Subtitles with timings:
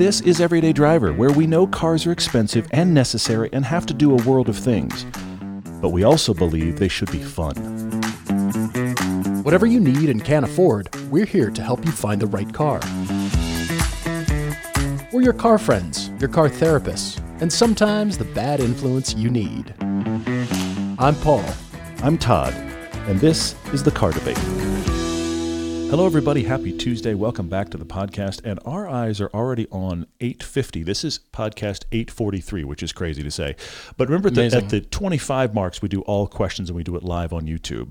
[0.00, 3.92] This is Everyday Driver, where we know cars are expensive and necessary and have to
[3.92, 5.04] do a world of things.
[5.82, 7.54] But we also believe they should be fun.
[9.42, 12.80] Whatever you need and can't afford, we're here to help you find the right car.
[15.12, 19.74] We're your car friends, your car therapists, and sometimes the bad influence you need.
[20.98, 21.44] I'm Paul.
[22.02, 22.54] I'm Todd,
[23.06, 24.38] and this is the Car Debate.
[25.90, 26.44] Hello, everybody.
[26.44, 27.14] Happy Tuesday.
[27.14, 28.42] Welcome back to the podcast.
[28.44, 30.84] And our eyes are already on 850.
[30.84, 33.56] This is podcast 843, which is crazy to say.
[33.96, 37.02] But remember that at the 25 marks, we do all questions and we do it
[37.02, 37.90] live on YouTube.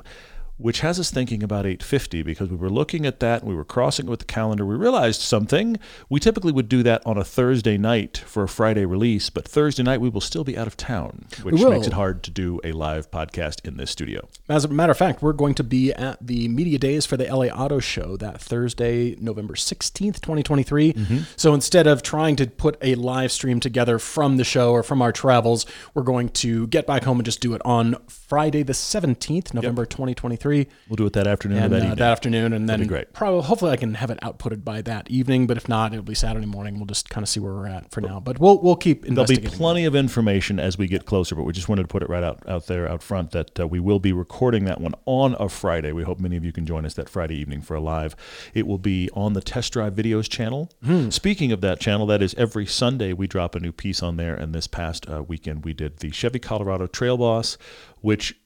[0.60, 3.64] Which has us thinking about 850 because we were looking at that and we were
[3.64, 4.66] crossing it with the calendar.
[4.66, 5.80] We realized something.
[6.10, 9.84] We typically would do that on a Thursday night for a Friday release, but Thursday
[9.84, 12.74] night we will still be out of town, which makes it hard to do a
[12.74, 14.28] live podcast in this studio.
[14.50, 17.26] As a matter of fact, we're going to be at the Media Days for the
[17.34, 20.94] LA Auto Show that Thursday, November 16th, 2023.
[20.94, 21.18] Mm-hmm.
[21.38, 25.02] So instead of trying to put a live stream together from the show or from
[25.02, 28.74] our travels, we're going to get back home and just do it on Friday, the
[28.74, 30.49] 17th, November 2023.
[30.88, 33.14] We'll do it that afternoon And that uh, that afternoon, and then be great.
[33.14, 35.48] probably hopefully I can have it outputted by that evening.
[35.48, 36.78] But if not, it'll be Saturday morning.
[36.78, 38.20] We'll just kind of see where we're at for now.
[38.20, 41.54] But we'll we'll keep There'll be plenty of information as we get closer, but we
[41.54, 44.00] just wanted to put it right out, out there, out front, that uh, we will
[44.00, 45.92] be recording that one on a Friday.
[45.92, 48.16] We hope many of you can join us that Friday evening for a live.
[48.54, 50.72] It will be on the Test Drive Videos channel.
[51.10, 54.36] Speaking of that channel, that is every Sunday we drop a new piece on there.
[54.36, 57.58] And this past uh, weekend we did the Chevy Colorado Trail Boss,
[58.02, 58.40] which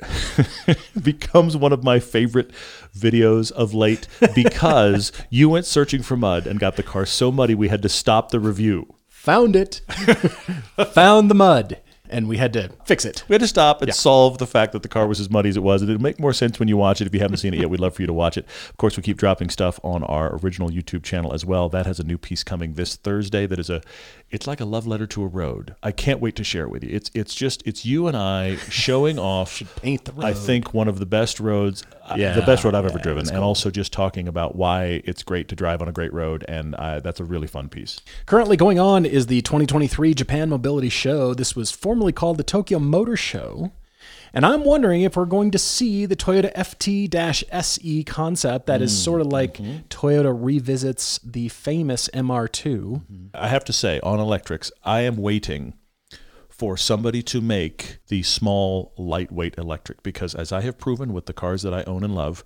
[1.01, 2.51] becomes one of my favorite
[2.97, 7.55] videos of late because you went searching for mud and got the car so muddy
[7.55, 8.95] we had to stop the review.
[9.09, 9.81] Found it.
[10.93, 11.79] Found the mud,
[12.13, 13.23] and we had to fix it.
[13.27, 15.57] We had to stop and solve the fact that the car was as muddy as
[15.57, 15.81] it was.
[15.81, 17.07] It'll make more sense when you watch it.
[17.07, 18.45] If you haven't seen it yet, we'd love for you to watch it.
[18.69, 21.69] Of course, we keep dropping stuff on our original YouTube channel as well.
[21.69, 23.45] That has a new piece coming this Thursday.
[23.45, 23.81] That is a,
[24.29, 25.75] it's like a love letter to a road.
[25.81, 26.89] I can't wait to share it with you.
[26.95, 29.61] It's it's just it's you and I showing off.
[29.81, 30.25] paint the road.
[30.25, 33.21] I think one of the best roads, uh, Yeah, the best road I've ever driven,
[33.21, 36.45] it's and also just talking about why it's great to drive on a great road,
[36.47, 38.01] and uh, that's a really fun piece.
[38.25, 41.33] Currently going on is the 2023 Japan Mobility Show.
[41.33, 43.71] This was formerly called the Tokyo Motor Show.
[44.33, 47.13] And I'm wondering if we're going to see the Toyota FT
[47.51, 49.03] SE concept that is hmm.
[49.03, 49.77] sort of like mm-hmm.
[49.89, 52.75] Toyota revisits the famous MR2.
[52.75, 53.25] Mm-hmm.
[53.35, 55.75] I have to say, on electrics, I am waiting
[56.49, 61.33] for somebody to make the small, lightweight electric because, as I have proven with the
[61.33, 62.43] cars that I own and love,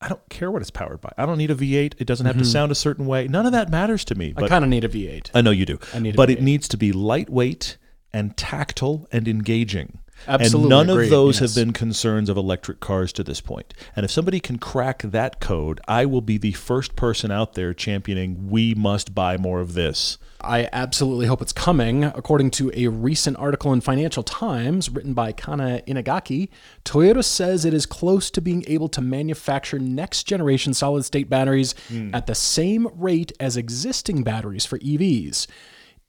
[0.00, 1.12] I don't care what it's powered by.
[1.16, 1.94] I don't need a V8.
[1.98, 2.50] It doesn't have to mm-hmm.
[2.50, 3.28] sound a certain way.
[3.28, 4.34] None of that matters to me.
[4.36, 5.30] I kind of need a V8.
[5.34, 5.78] I know you do.
[5.94, 6.42] I need a but it V8.
[6.42, 7.78] needs to be lightweight
[8.12, 9.98] and tactile and engaging.
[10.28, 11.54] Absolutely And none agree, of those yes.
[11.54, 13.74] have been concerns of electric cars to this point.
[13.96, 17.74] And if somebody can crack that code, I will be the first person out there
[17.74, 20.18] championing we must buy more of this.
[20.40, 22.04] I absolutely hope it's coming.
[22.04, 26.48] According to a recent article in Financial Times written by Kana Inagaki,
[26.84, 31.74] Toyota says it is close to being able to manufacture next generation solid state batteries
[31.88, 32.14] hmm.
[32.14, 35.46] at the same rate as existing batteries for EVs.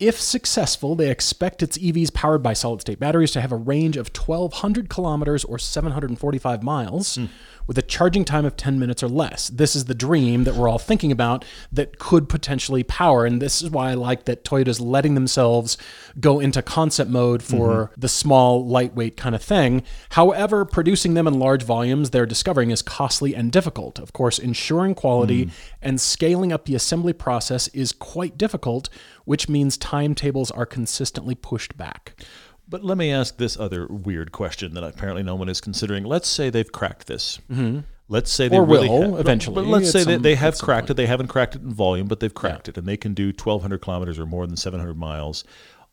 [0.03, 3.95] If successful, they expect its EVs powered by solid state batteries to have a range
[3.95, 7.27] of 1,200 kilometers or 745 miles hmm.
[7.67, 9.47] with a charging time of 10 minutes or less.
[9.47, 13.25] This is the dream that we're all thinking about that could potentially power.
[13.25, 15.77] And this is why I like that Toyota's letting themselves
[16.19, 18.01] go into concept mode for mm-hmm.
[18.01, 19.83] the small, lightweight kind of thing.
[20.09, 23.99] However, producing them in large volumes, they're discovering is costly and difficult.
[23.99, 25.51] Of course, ensuring quality hmm.
[25.81, 28.89] and scaling up the assembly process is quite difficult,
[29.25, 32.15] which means timetables are consistently pushed back.
[32.67, 36.03] But let me ask this other weird question that apparently no one is considering.
[36.05, 37.39] Let's say they've cracked this.
[37.51, 37.79] Mm-hmm.
[38.07, 40.57] Let's say they Or really will, ha- eventually, But let's say they, some- they have
[40.59, 40.95] cracked it.
[40.95, 43.81] They haven't cracked it in volume, but they've cracked it, and they can do 1,200
[43.81, 45.43] kilometers or more than 700 miles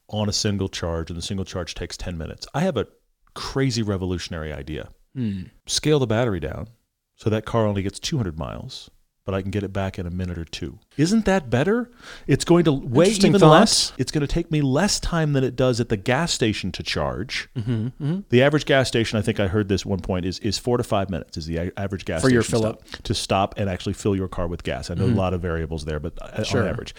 [0.08, 2.46] on a single charge, and the single charge takes 10 minutes.
[2.52, 2.86] I have a
[3.34, 4.90] crazy revolutionary idea.
[5.14, 5.44] Hmm.
[5.66, 6.68] Scale the battery down
[7.16, 8.90] so that car only gets 200 miles.
[9.30, 10.80] But I can get it back in a minute or two.
[10.96, 11.88] Isn't that better?
[12.26, 13.48] It's going to weigh even thought.
[13.60, 13.92] less.
[13.96, 16.82] It's going to take me less time than it does at the gas station to
[16.82, 17.48] charge.
[17.56, 20.78] Mm-hmm, The average gas station, I think I heard this one point, is is four
[20.78, 22.84] to five minutes is the average gas For your station fill-up.
[23.04, 24.90] to stop and actually fill your car with gas.
[24.90, 26.62] I know a lot of variables there, but uh, Sure.
[26.62, 26.92] on average,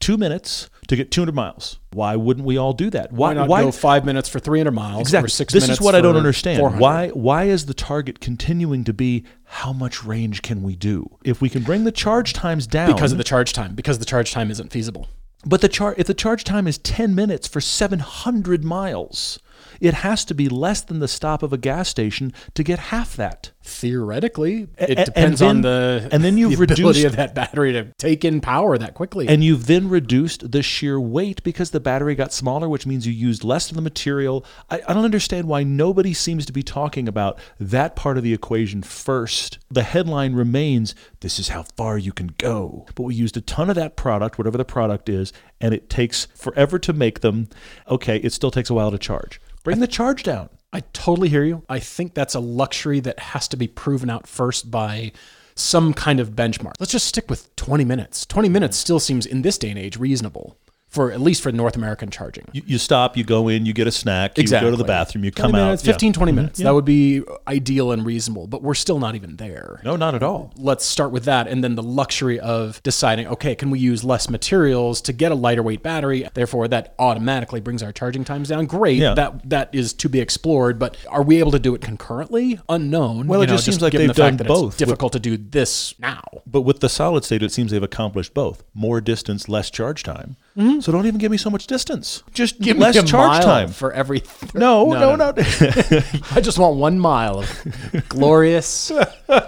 [0.00, 1.78] two minutes to get 200 miles.
[1.92, 3.12] Why wouldn't we all do that?
[3.12, 5.26] Why not go five minutes for 300 miles Exactly.
[5.26, 6.58] or six this minutes is what I don't understand.
[6.58, 6.80] 400?
[6.80, 11.08] Why why is the target continuing to be how much range can we do?
[11.24, 14.04] If we can bring the charge times down Because of the charge time, because the
[14.04, 15.08] charge time isn't feasible.
[15.46, 19.38] but the char if the charge time is 10 minutes for 700 miles,
[19.84, 23.16] It has to be less than the stop of a gas station to get half
[23.16, 23.50] that.
[23.62, 27.34] Theoretically, it a- depends and on the and then you've the ability reduced- of that
[27.34, 29.28] battery to take in power that quickly.
[29.28, 33.12] And you've then reduced the sheer weight because the battery got smaller, which means you
[33.12, 34.44] used less of the material.
[34.70, 38.32] I, I don't understand why nobody seems to be talking about that part of the
[38.32, 39.58] equation first.
[39.70, 42.86] The headline remains this is how far you can go.
[42.94, 46.26] But we used a ton of that product, whatever the product is, and it takes
[46.34, 47.48] forever to make them.
[47.88, 49.40] Okay, it still takes a while to charge.
[49.64, 50.50] Bring the charge down.
[50.74, 51.64] I totally hear you.
[51.70, 55.12] I think that's a luxury that has to be proven out first by
[55.54, 56.74] some kind of benchmark.
[56.78, 58.26] Let's just stick with 20 minutes.
[58.26, 60.58] 20 minutes still seems in this day and age reasonable
[60.94, 62.46] for at least for North American charging.
[62.52, 65.24] You, you stop, you go in, you get a snack, you go to the bathroom,
[65.24, 65.86] you come minutes, out.
[65.86, 65.92] yeah.
[65.92, 66.36] 15 20 mm-hmm.
[66.36, 66.58] minutes.
[66.60, 69.80] That would be ideal and reasonable, but we're still not even there.
[69.84, 70.52] No, not at all.
[70.56, 74.30] Let's start with that and then the luxury of deciding, okay, can we use less
[74.30, 76.28] materials to get a lighter weight battery?
[76.32, 78.66] Therefore that automatically brings our charging times down.
[78.66, 78.98] Great.
[78.98, 79.14] Yeah.
[79.14, 82.60] That that is to be explored, but are we able to do it concurrently?
[82.68, 83.26] Unknown.
[83.26, 84.76] Well, it know, just seems like they've the done that it's both.
[84.76, 86.22] difficult to do this now.
[86.46, 90.36] But with the solid state, it seems they've accomplished both: more distance, less charge time.
[90.56, 90.80] Mm-hmm.
[90.80, 92.22] So don't even give me so much distance.
[92.32, 93.70] Just Give less charge time.
[93.70, 94.22] for every.
[94.54, 95.32] No, no, no.
[95.36, 98.92] I just want one mile of glorious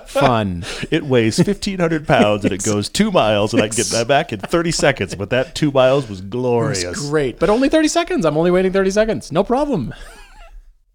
[0.06, 0.64] fun.
[0.90, 4.08] it weighs fifteen hundred pounds and it goes two miles, and I can get that
[4.08, 5.14] back in thirty seconds.
[5.14, 6.82] But that two miles was glorious.
[6.82, 8.24] It's great, but only 30 seconds.
[8.26, 9.30] I'm only waiting 30 seconds.
[9.30, 9.94] No problem.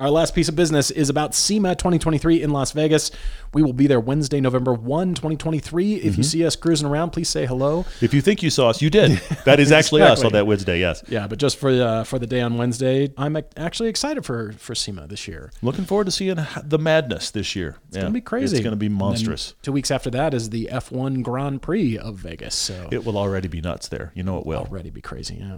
[0.02, 3.12] Our last piece of business is about SEMA 2023 in Las Vegas.
[3.54, 5.94] We will be there Wednesday, November 1, 2023.
[5.94, 6.18] If Mm-hmm.
[6.20, 7.86] you see us cruising around, please say hello.
[8.02, 9.22] If you think you saw us, you did.
[9.46, 10.80] That is actually us on that Wednesday.
[10.80, 11.04] Yes.
[11.08, 14.74] Yeah, but just for uh, for the day on Wednesday, I'm actually excited for for
[14.74, 15.52] SEMA this year.
[15.62, 17.78] Looking forward to seeing the madness this year.
[17.90, 18.58] It's It's gonna be crazy.
[18.58, 19.54] It's going to be monstrous.
[19.62, 22.56] two weeks after that is the F1 Grand Prix of Vegas.
[22.56, 24.12] So It will already be nuts there.
[24.16, 24.62] You know it will.
[24.62, 25.36] already be crazy.
[25.40, 25.58] Yeah.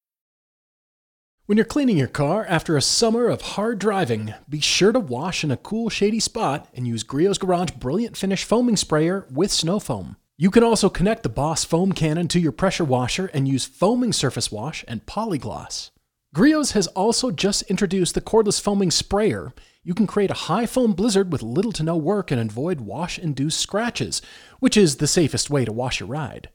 [1.47, 5.43] When you're cleaning your car after a summer of hard driving, be sure to wash
[5.43, 9.79] in a cool, shady spot and use Griot's Garage Brilliant Finish Foaming Sprayer with snow
[9.79, 10.17] foam.
[10.37, 14.13] You can also connect the Boss foam cannon to your pressure washer and use foaming
[14.13, 15.89] surface wash and polygloss.
[16.33, 19.51] Griot's has also just introduced the cordless foaming sprayer.
[19.83, 23.17] You can create a high foam blizzard with little to no work and avoid wash
[23.17, 24.21] induced scratches,
[24.59, 26.49] which is the safest way to wash your ride.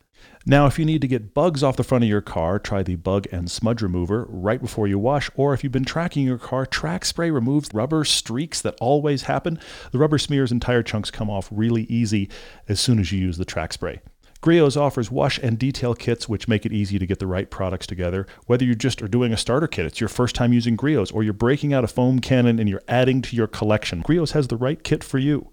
[0.48, 2.94] Now, if you need to get bugs off the front of your car, try the
[2.94, 5.28] bug and smudge remover right before you wash.
[5.34, 9.58] Or if you've been tracking your car, track spray removes rubber streaks that always happen.
[9.90, 12.30] The rubber smears and tire chunks come off really easy
[12.68, 14.00] as soon as you use the track spray.
[14.40, 17.88] Griot's offers wash and detail kits, which make it easy to get the right products
[17.88, 18.24] together.
[18.46, 21.24] Whether you just are doing a starter kit, it's your first time using Griot's, or
[21.24, 24.56] you're breaking out a foam cannon and you're adding to your collection, Griot's has the
[24.56, 25.50] right kit for you.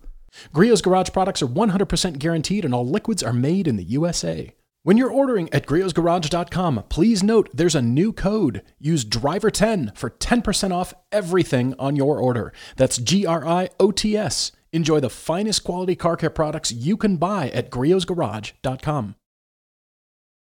[0.54, 4.54] Griot's Garage products are 100% guaranteed and all liquids are made in the USA.
[4.86, 8.64] When you're ordering at griotsgarage.com, please note there's a new code.
[8.80, 12.52] Use DRIVER10 for 10% off everything on your order.
[12.76, 14.52] That's G R I O T S.
[14.74, 19.16] Enjoy the finest quality car care products you can buy at griotsgarage.com.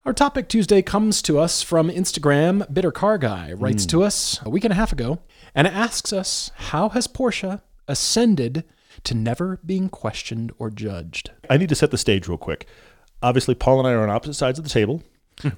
[0.04, 2.72] Our topic Tuesday comes to us from Instagram.
[2.72, 3.88] Bitter Car Guy writes hmm.
[3.88, 5.18] to us a week and a half ago
[5.56, 8.62] and asks us, How has Porsche ascended
[9.02, 11.32] to never being questioned or judged?
[11.50, 12.68] I need to set the stage real quick.
[13.22, 15.02] Obviously, Paul and I are on opposite sides of the table.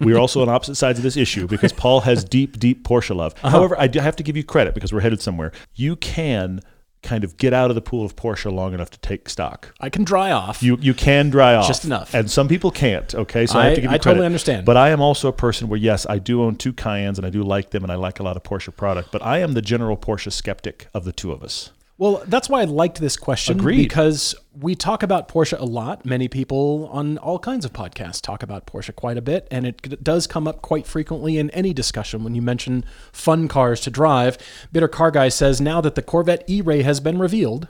[0.00, 3.14] we are also on opposite sides of this issue because Paul has deep, deep Porsche
[3.16, 3.34] love.
[3.42, 3.50] Uh-huh.
[3.50, 5.50] However, I do have to give you credit because we're headed somewhere.
[5.74, 6.60] You can
[7.02, 9.74] kind of get out of the pool of Porsche long enough to take stock.
[9.80, 10.62] I can dry off.
[10.62, 12.14] You you can dry off Just enough.
[12.14, 13.12] and some people can't.
[13.12, 14.64] Okay, so I, I- have to give you I totally understand.
[14.64, 17.30] But I am also a person where yes, I do own two Cayennes and I
[17.30, 19.10] do like them and I like a lot of Porsche product.
[19.10, 21.72] But I am the general Porsche skeptic of the two of us.
[22.02, 23.76] Well, that's why I liked this question Agreed.
[23.76, 26.04] because we talk about Porsche a lot.
[26.04, 30.02] Many people on all kinds of podcasts talk about Porsche quite a bit, and it
[30.02, 34.36] does come up quite frequently in any discussion when you mention fun cars to drive.
[34.72, 37.68] Bitter Car Guy says now that the Corvette E-Ray has been revealed,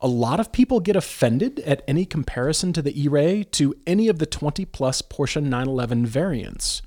[0.00, 4.18] a lot of people get offended at any comparison to the E-Ray to any of
[4.18, 6.82] the 20 plus Porsche 911 variants.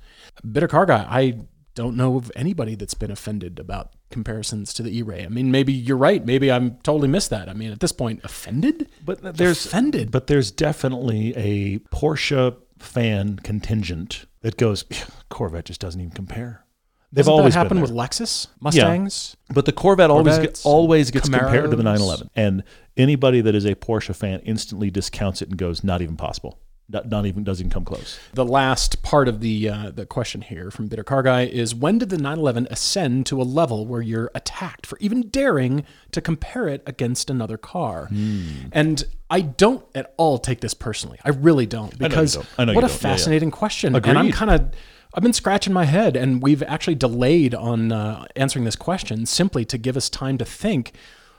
[0.52, 1.38] Bitter Car Guy, I
[1.74, 5.24] don't know of anybody that's been offended about comparisons to the E-Ray.
[5.24, 6.24] I mean, maybe you're right.
[6.24, 7.48] Maybe I'm totally missed that.
[7.48, 8.88] I mean, at this point, offended?
[9.04, 10.10] But there's offended.
[10.10, 14.84] But there's definitely a Porsche fan contingent that goes,
[15.28, 16.64] Corvette just doesn't even compare.
[17.12, 19.36] They've Doesn't always that happen with Lexus Mustangs.
[19.54, 22.64] But the Corvette always Corvettes, get, always gets compared to the 911, and
[22.96, 26.58] anybody that is a Porsche fan instantly discounts it and goes, "Not even possible.
[26.88, 30.70] Not, even doesn't even come close." The last part of the uh, the question here
[30.70, 34.30] from Bitter Car Guy is when did the 911 ascend to a level where you're
[34.34, 38.06] attacked for even daring to compare it against another car?
[38.06, 38.68] Hmm.
[38.72, 41.18] And I don't at all take this personally.
[41.24, 42.46] I really don't because don't.
[42.58, 43.02] I know what you a don't.
[43.02, 43.14] Yeah, yeah.
[43.16, 43.94] fascinating question.
[43.96, 44.70] And I'm kind of
[45.16, 49.64] I've been scratching my head, and we've actually delayed on uh, answering this question simply
[49.64, 50.92] to give us time to think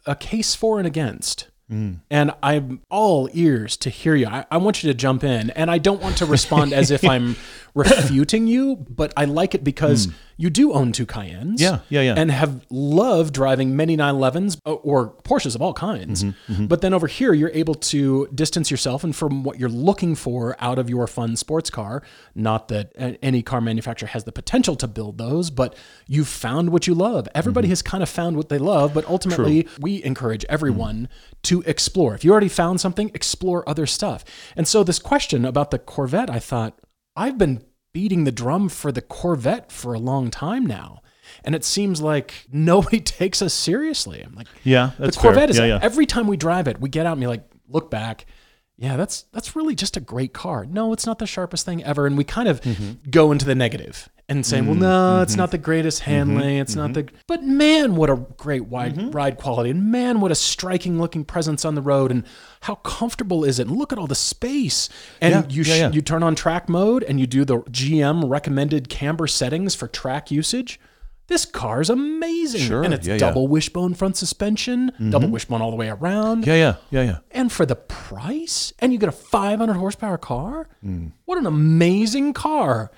[0.06, 1.48] a case for and against.
[1.72, 2.00] Mm.
[2.10, 4.28] And I'm all ears to hear you.
[4.28, 7.04] I, I want you to jump in, and I don't want to respond as if
[7.10, 7.36] I'm
[7.74, 10.08] refuting you, but I like it because
[10.38, 11.60] you do own two Cayennes.
[11.60, 12.14] Yeah, yeah, yeah.
[12.16, 16.24] and have loved driving many 911s o- or Porsches of all kinds.
[16.24, 20.14] Mm-hmm, But then over here, you're able to distance yourself and from what you're looking
[20.16, 22.04] for out of your fun sports car.
[22.36, 25.76] Not that any car manufacturer has the potential to build those, but
[26.08, 27.26] you've found what you love.
[27.26, 27.38] Mm-hmm.
[27.38, 31.10] Everybody has kind of found what they love, but ultimately, we encourage everyone
[31.44, 32.14] to explore.
[32.14, 34.24] If you already found something, explore other stuff.
[34.56, 36.78] And so, this question about the Corvette, I thought,
[37.16, 37.64] I've been
[37.98, 41.02] beating the drum for the Corvette for a long time now.
[41.44, 44.22] And it seems like nobody takes us seriously.
[44.24, 45.50] I'm like, Yeah, that's the Corvette fair.
[45.50, 45.80] is Yeah, yeah.
[45.82, 48.26] every time we drive it, we get out and we like look back.
[48.78, 50.64] Yeah, that's that's really just a great car.
[50.66, 52.06] No, it's not the sharpest thing ever.
[52.06, 53.10] And we kind of Mm-hmm.
[53.10, 54.82] go into the negative and say, well, mm-hmm.
[54.82, 55.40] no, it's mm-hmm.
[55.40, 56.12] not the greatest mm-hmm.
[56.12, 56.58] handling.
[56.58, 57.08] It's not the.
[57.28, 59.12] But man, what a great wide Mm-hmm.
[59.12, 62.24] ride quality, and man, what a striking looking presence on the road, and
[62.62, 63.68] how comfortable is it?
[63.68, 64.90] And look at all the space.
[65.22, 65.92] And Yeah, you sh- yeah.
[65.92, 70.32] you turn on track mode and you do the GM recommended camber settings for track
[70.32, 70.80] usage.
[71.28, 72.62] This car's amazing.
[72.62, 73.20] Sure, And it's yeah, yeah.
[73.20, 76.48] double wishbone front suspension, double wishbone all the way around.
[76.48, 77.18] Yeah, yeah, yeah, yeah.
[77.32, 80.70] And for the price, and you get a 500 horsepower car?
[80.82, 81.08] Hmm.
[81.26, 82.92] What an amazing car.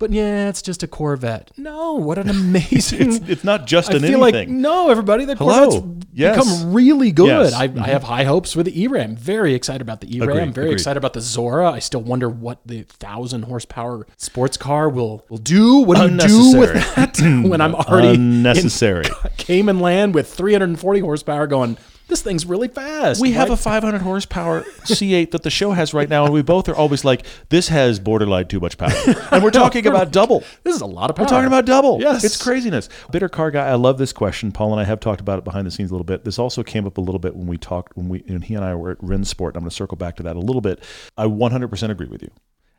[0.00, 1.50] But yeah, it's just a Corvette.
[1.58, 3.12] No, what an amazing.
[3.20, 5.26] It's, it's not just I an feel like no, everybody.
[5.26, 5.68] The Hello.
[5.70, 6.36] Corvette's Yes.
[6.36, 7.26] become really good.
[7.28, 7.54] Yes.
[7.54, 7.78] Mm-hmm.
[7.78, 9.06] I, I have high hopes for the E-Ray.
[9.14, 10.26] Very excited about the E-Ray.
[10.26, 10.72] Agreed, Very agreed.
[10.74, 11.70] excited about the Zora.
[11.70, 15.76] I still wonder what the thousand horsepower sports car will will do.
[15.82, 16.18] What do you
[16.52, 19.04] do with that when I'm already Unnecessary.
[19.06, 21.46] in Cayman land with 340 horsepower?
[21.46, 21.76] Going,
[22.10, 23.20] this thing's really fast.
[23.20, 26.68] We have a 500 horsepower C8 that the show has right now, and we both
[26.68, 28.92] are always like, "This has borderline too much power,"
[29.30, 30.44] and we're talking about double.
[30.64, 31.24] This is a lot of power.
[31.24, 32.00] We're talking about double.
[32.00, 32.24] Yes.
[32.24, 32.88] It's craziness.
[33.10, 34.52] Bitter car guy, I love this question.
[34.52, 36.24] Paul and I have talked about it behind the scenes a little bit.
[36.24, 38.64] This also came up a little bit when we talked when we when he and
[38.64, 39.54] I were at Rennsport.
[39.54, 40.82] I'm going to circle back to that a little bit.
[41.16, 42.30] I 100% agree with you.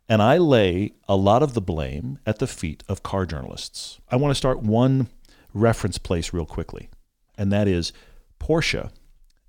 [0.09, 3.99] And I lay a lot of the blame at the feet of car journalists.
[4.09, 5.07] I want to start one
[5.53, 6.89] reference place real quickly,
[7.37, 7.93] and that is
[8.39, 8.91] Porsche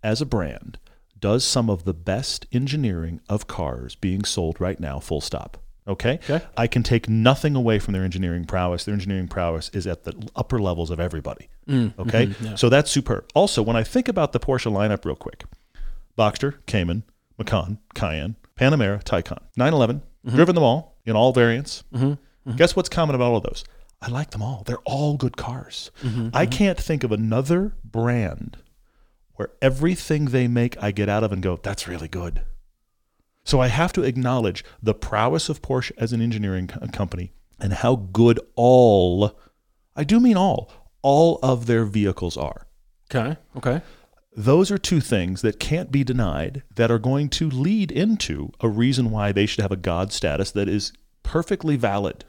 [0.03, 0.79] as a brand
[1.19, 5.57] does some of the best engineering of cars being sold right now, full stop.
[5.87, 6.19] Okay?
[6.29, 6.45] Okay.
[6.57, 8.85] I can take nothing away from their engineering prowess.
[8.85, 11.49] Their engineering prowess is at the upper levels of everybody.
[11.69, 12.27] Mm, okay?
[12.27, 13.29] Mm-hmm, so that's superb.
[13.35, 15.45] Also, when I think about the Porsche lineup real quick
[16.19, 17.05] Boxster, Cayman,
[17.39, 20.37] Macan, Cayenne, Panamera, Taycan, 911, mm-hmm.
[20.37, 21.85] driven them all in all variants.
[21.95, 23.65] Mm-hmm, Guess what's common about all of those?
[24.01, 24.65] I like them all.
[24.67, 25.93] They're all good cars.
[26.35, 28.57] I can't think of another brand
[29.43, 32.43] where everything they make I get out of and go, that's really good.
[33.45, 37.73] So I have to acknowledge the prowess of Porsche as an engineering co- company and
[37.73, 39.37] how good all,
[39.97, 40.71] I do mean all,
[41.03, 42.69] all of their vehicles are.
[43.13, 43.37] Okay.
[43.57, 43.83] Okay.
[44.37, 48.69] Those are two things that can't be denied that are going to lead into a
[48.69, 50.93] reason why they should have a God status that is
[51.25, 52.25] perfectly valid.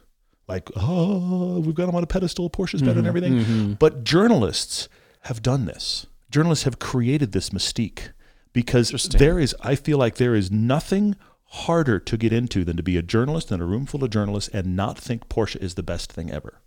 [0.48, 3.34] Like, oh, we've got them on a pedestal, Porsche's better than mm-hmm, everything.
[3.34, 3.74] Mm-hmm.
[3.74, 4.90] But journalists
[5.22, 6.08] have done this.
[6.34, 8.10] Journalists have created this mystique
[8.54, 12.82] because there is, I feel like there is nothing harder to get into than to
[12.82, 15.84] be a journalist in a room full of journalists and not think Porsche is the
[15.84, 16.60] best thing ever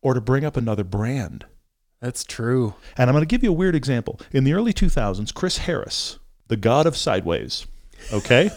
[0.00, 1.44] or to bring up another brand.
[2.00, 2.74] That's true.
[2.96, 4.18] And I'm going to give you a weird example.
[4.32, 7.64] In the early 2000s, Chris Harris, the god of sideways,
[8.12, 8.50] okay,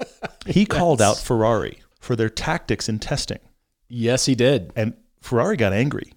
[0.46, 3.38] he called out Ferrari for their tactics in testing,
[3.88, 4.70] Yes, he did.
[4.76, 6.12] and Ferrari got angry.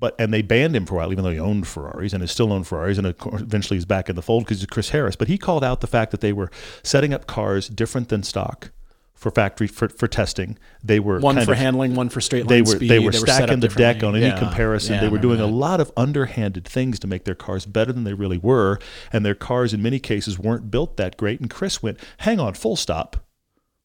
[0.00, 2.30] But and they banned him for a while, even though he owned Ferraris and is
[2.32, 5.14] still owned Ferraris, and eventually he's back in the fold because he's Chris Harris.
[5.14, 6.50] But he called out the fact that they were
[6.82, 8.70] setting up cars different than stock
[9.14, 10.56] for factory for, for testing.
[10.82, 12.88] They were One kind for of- handling, one for straight line they were speed.
[12.90, 14.38] they were set stacking up the deck on any Yeah.
[14.38, 14.94] comparison.
[14.94, 18.04] Yeah, they were doing a lot of underhanded things to make their cars better than
[18.04, 18.78] they really were,
[19.12, 21.38] and their cars in many cases weren't built that great.
[21.40, 23.18] And Chris went, "Hang on, full stop.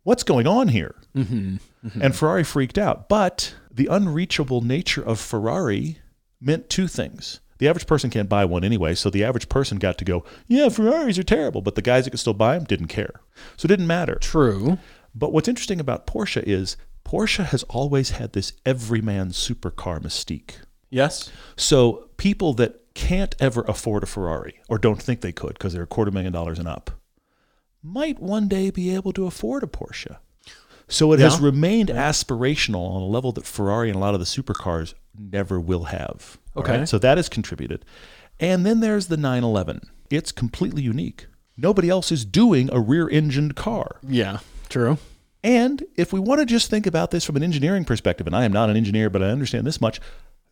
[0.04, 1.58] What's going on here?" Mm-hmm.
[2.02, 3.10] And Ferrari freaked out.
[3.10, 5.98] But the unreachable nature of Ferrari
[6.40, 7.40] meant two things.
[7.58, 10.70] The average person can't buy one anyway, so the average person got to go, "Yeah,
[10.70, 13.22] Ferraris are terrible," but the guys that could still buy them didn't care,
[13.56, 14.16] so it didn't matter.
[14.16, 14.78] True.
[15.14, 16.76] But what's interesting about Porsche is
[17.06, 20.56] Porsche has always had this everyman supercar mystique.
[20.90, 21.32] Yes.
[21.56, 25.84] So people that can't ever afford a Ferrari or don't think they could because they're
[25.84, 26.92] a quarter million dollars and up
[27.86, 30.18] might one day be able to afford a Porsche.
[30.88, 31.46] So it has Yeah.
[31.46, 35.86] remained aspirational on a level that Ferrari and a lot of the supercars never will
[35.86, 36.38] have.
[36.58, 36.80] Okay.
[36.80, 36.90] right?
[36.90, 37.84] So that has contributed.
[38.40, 39.82] And then there's the 911.
[40.10, 41.28] It's completely unique.
[41.58, 43.98] Nobody else is doing a rear engined car.
[44.08, 44.40] Yeah.
[44.70, 44.98] True.
[45.44, 48.46] And if we want to just think about this from an engineering perspective, and I
[48.46, 50.00] am not an engineer, but I understand this much,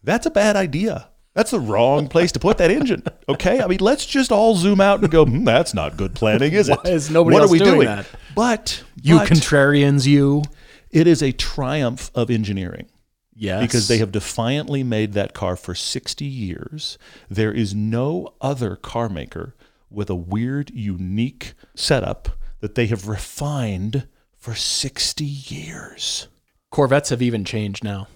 [0.04, 1.08] that's a bad idea.
[1.34, 3.04] That's the wrong place to put that engine.
[3.28, 5.26] Okay, I mean, let's just all zoom out and go.
[5.26, 6.78] Hmm, that's not good planning, is it?
[6.84, 7.88] Why is nobody what else are we doing doing?
[7.88, 8.06] that?
[8.36, 10.44] But You but contrarians, you.
[10.92, 12.88] it is a triumph of engineering
[13.36, 13.62] Yes.
[13.62, 16.98] because they have defiantly made that car for 60 years.
[17.30, 19.56] There is no other car maker
[19.90, 26.28] with a weird, unique setup that they have refined for 60 years.
[26.70, 28.08] Corvettes have even changed now.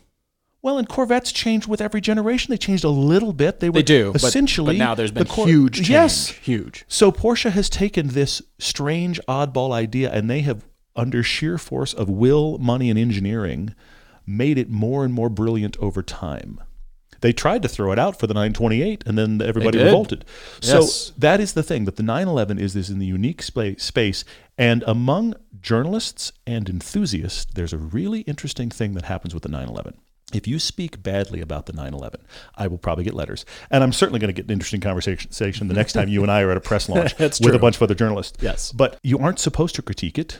[0.62, 2.52] Well, and Corvettes change with every generation.
[2.52, 3.60] They changed a little bit.
[3.60, 4.12] They were They do.
[4.16, 4.78] essentially.
[4.78, 5.90] But, now there's been Cor- huge change.
[5.90, 6.30] Yes.
[6.30, 6.84] Huge.
[6.88, 12.10] So Porsche has taken this strange, oddball idea, and they have, under sheer force of
[12.10, 13.76] will, money, and engineering,
[14.26, 16.60] made it more and more brilliant over time.
[17.22, 20.26] They tried to throw it out for the 928, and then everybody revolted.
[20.60, 21.12] So Yes.
[21.18, 24.24] that is the thing that the 911 is this in the unique spa- space,
[24.58, 29.96] and among journalists and enthusiasts, there's a really interesting thing that happens with the 911.
[30.34, 32.20] If you speak badly about the 9 11,
[32.56, 35.74] I will probably get letters, and I'm certainly going to get an interesting conversation the
[35.74, 37.96] next time you and I are at a press launch with a bunch of other
[37.96, 38.38] journalists.
[38.42, 38.74] Yes.
[38.74, 40.40] But you aren't supposed to critique it.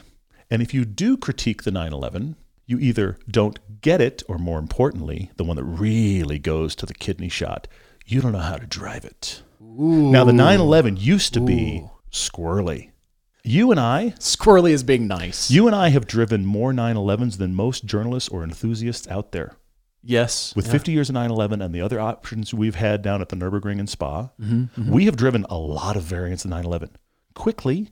[0.50, 4.58] And if you do critique the 9 11, you either don't get it, or more
[4.58, 7.66] importantly, the one that really goes to the kidney shot,
[8.04, 9.42] you don't know how to drive it.
[9.60, 12.90] Now, the 911 used to be squirrely.
[13.44, 15.50] You and I, Squirrely is being nice.
[15.50, 19.54] you and I have driven more 911s than most journalists or enthusiasts out there.
[20.02, 20.54] Yes.
[20.56, 20.72] With Yeah.
[20.72, 23.88] 50 years of 911 and the other options we've had down at the Nürburgring and
[23.88, 26.90] Spa, Mm-hmm, we have driven a lot of variants of 911
[27.34, 27.88] quickly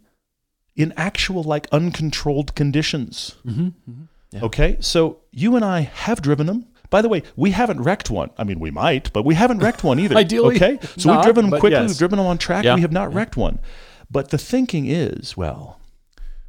[0.74, 3.36] in actual, like, uncontrolled conditions.
[3.46, 3.68] Mm-hmm,
[4.32, 4.40] Yeah.
[4.44, 6.66] Okay, so you and I have driven them.
[6.90, 8.30] By the way, we haven't wrecked one.
[8.38, 10.16] I mean, we might, but we haven't wrecked one either.
[10.16, 10.78] Ideally, okay.
[10.98, 11.70] So not, we've driven them quickly.
[11.80, 11.88] yes.
[11.90, 12.64] We've driven them on track.
[12.64, 12.74] Yeah.
[12.74, 13.58] We have not wrecked one.
[14.10, 15.80] But the thinking is, well,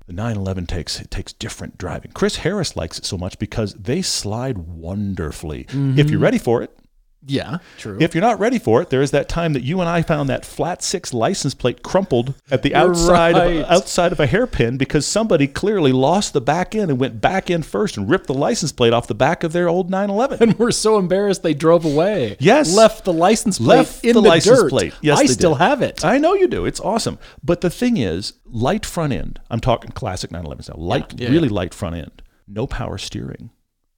[0.08, 2.12] the 911 takes it takes different driving.
[2.12, 5.66] Chris Harris likes it so much because they slide wonderfully.
[5.66, 6.00] Mm-hmm.
[6.00, 6.78] If you're ready for it,
[7.28, 7.58] Yeah.
[7.78, 7.98] True.
[8.00, 10.30] if you're not ready for it, there is that time that you and I found
[10.30, 13.58] that flat six license plate crumpled at the outside Right.
[13.58, 17.50] of, outside of a hairpin because somebody clearly lost the back end and went back
[17.50, 20.42] in first and ripped the license plate off the back of their old 911.
[20.50, 22.38] and we're so embarrassed they drove away.
[22.40, 22.74] Yes.
[22.76, 24.70] Left the license plate Left in the the, license dirt.
[24.70, 24.94] plate.
[25.02, 25.60] Yes, I they still did.
[25.64, 26.06] have it.
[26.06, 26.66] I know you do.
[26.66, 27.20] It's awesome.
[27.44, 29.40] But the thing is, light front end.
[29.50, 30.76] I'm talking classic 911s now.
[30.82, 31.54] Light, Yeah, yeah, really yeah.
[31.56, 32.22] light front end.
[32.48, 33.50] No power steering.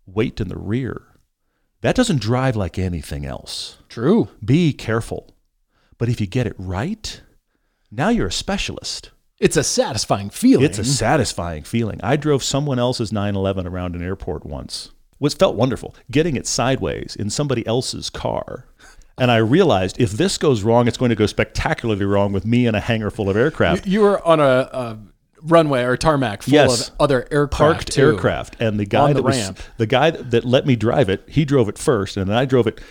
[0.07, 1.03] Weight in the rear.
[1.81, 3.77] That doesn't drive like anything else.
[3.87, 4.27] True.
[4.43, 5.33] Be careful.
[5.97, 7.21] But if you get it right,
[7.91, 9.11] now you're a specialist.
[9.39, 10.65] It's a satisfying feeling.
[10.65, 11.99] It's a satisfying feeling.
[12.03, 14.91] I drove someone else's 911 around an airport once.
[15.19, 18.65] Was felt wonderful getting it sideways in somebody else's car.
[19.17, 22.67] And I realized if this goes wrong, it's going to go spectacularly wrong with me
[22.67, 23.85] in a hangar full of aircraft.
[23.85, 24.97] you were on a, a
[25.41, 26.89] runway or tarmac full Yes.
[26.89, 27.52] of other aircraft.
[27.58, 28.02] Parked too.
[28.02, 29.60] aircraft, and the guy On the that was ramp.
[29.78, 32.67] the guy that let me drive it, he drove it first, and then I drove
[32.67, 32.82] it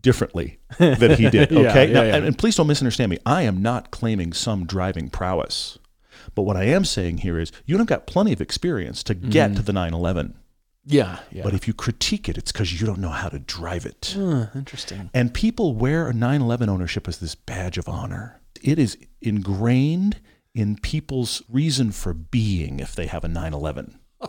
[0.00, 1.52] differently than he did.
[1.52, 2.16] Okay, yeah, now, yeah.
[2.16, 3.18] And, and please don't misunderstand me.
[3.24, 5.78] I am not claiming some driving prowess,
[6.34, 9.14] but what I am saying here is you don't have got plenty of experience to
[9.14, 9.56] get Mm-hmm.
[9.56, 10.34] to the 911.
[10.84, 11.20] Yeah.
[11.30, 11.44] Yeah.
[11.44, 14.14] But if you critique it, it's because you don't know how to drive it.
[14.18, 15.10] Huh, interesting.
[15.14, 18.40] And people wear a 911 ownership as this badge of honor.
[18.60, 20.18] It is ingrained
[20.54, 23.98] in people's reason for being if they have a 911.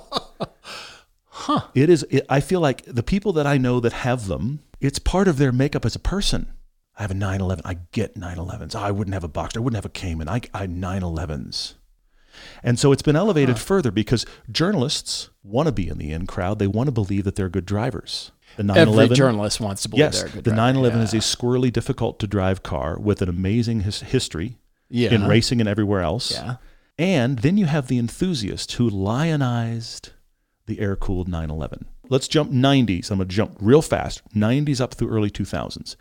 [1.28, 1.62] huh.
[1.74, 5.00] It is, it, I feel like the people that I know that have them, it's
[5.00, 6.54] part of their makeup as a person.
[6.98, 7.64] I have a 911.
[7.66, 8.76] I get 911s.
[8.76, 9.58] I wouldn't have a Boxster.
[9.58, 10.30] I wouldn't have a Cayman.
[10.30, 11.74] I, I 911s.
[12.64, 16.60] And so it's been elevated further because journalists want to be in the in crowd.
[16.60, 18.32] They want to believe that they're good drivers.
[18.58, 20.74] The 911 Every journalist wants to believe Yes, they're a good the driver.
[20.74, 21.04] 911 yeah.
[21.04, 24.58] is a squirrely, difficult to drive car with an amazing his- history
[24.94, 25.12] Yeah.
[25.12, 26.32] in racing and everywhere else.
[26.32, 26.58] Yeah.
[27.00, 30.12] And then you have the enthusiast who lionized
[30.68, 31.86] the air cooled 911.
[32.10, 33.10] Let's jump 90s.
[33.10, 35.96] I'm going to jump real fast 90s up through early 2000s.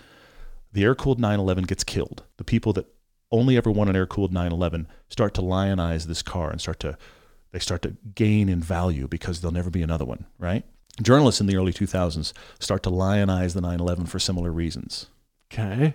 [0.73, 2.25] The air cooled 911 gets killed.
[2.37, 2.87] The people that
[3.31, 6.99] only ever want an air cooled 911 start to lionize this car and start to
[7.53, 10.65] they start to gain in value because there'll never be another one, right?
[11.03, 15.07] Journalists in the early 2000s start to lionize the 911 for similar reasons.
[15.53, 15.95] Okay.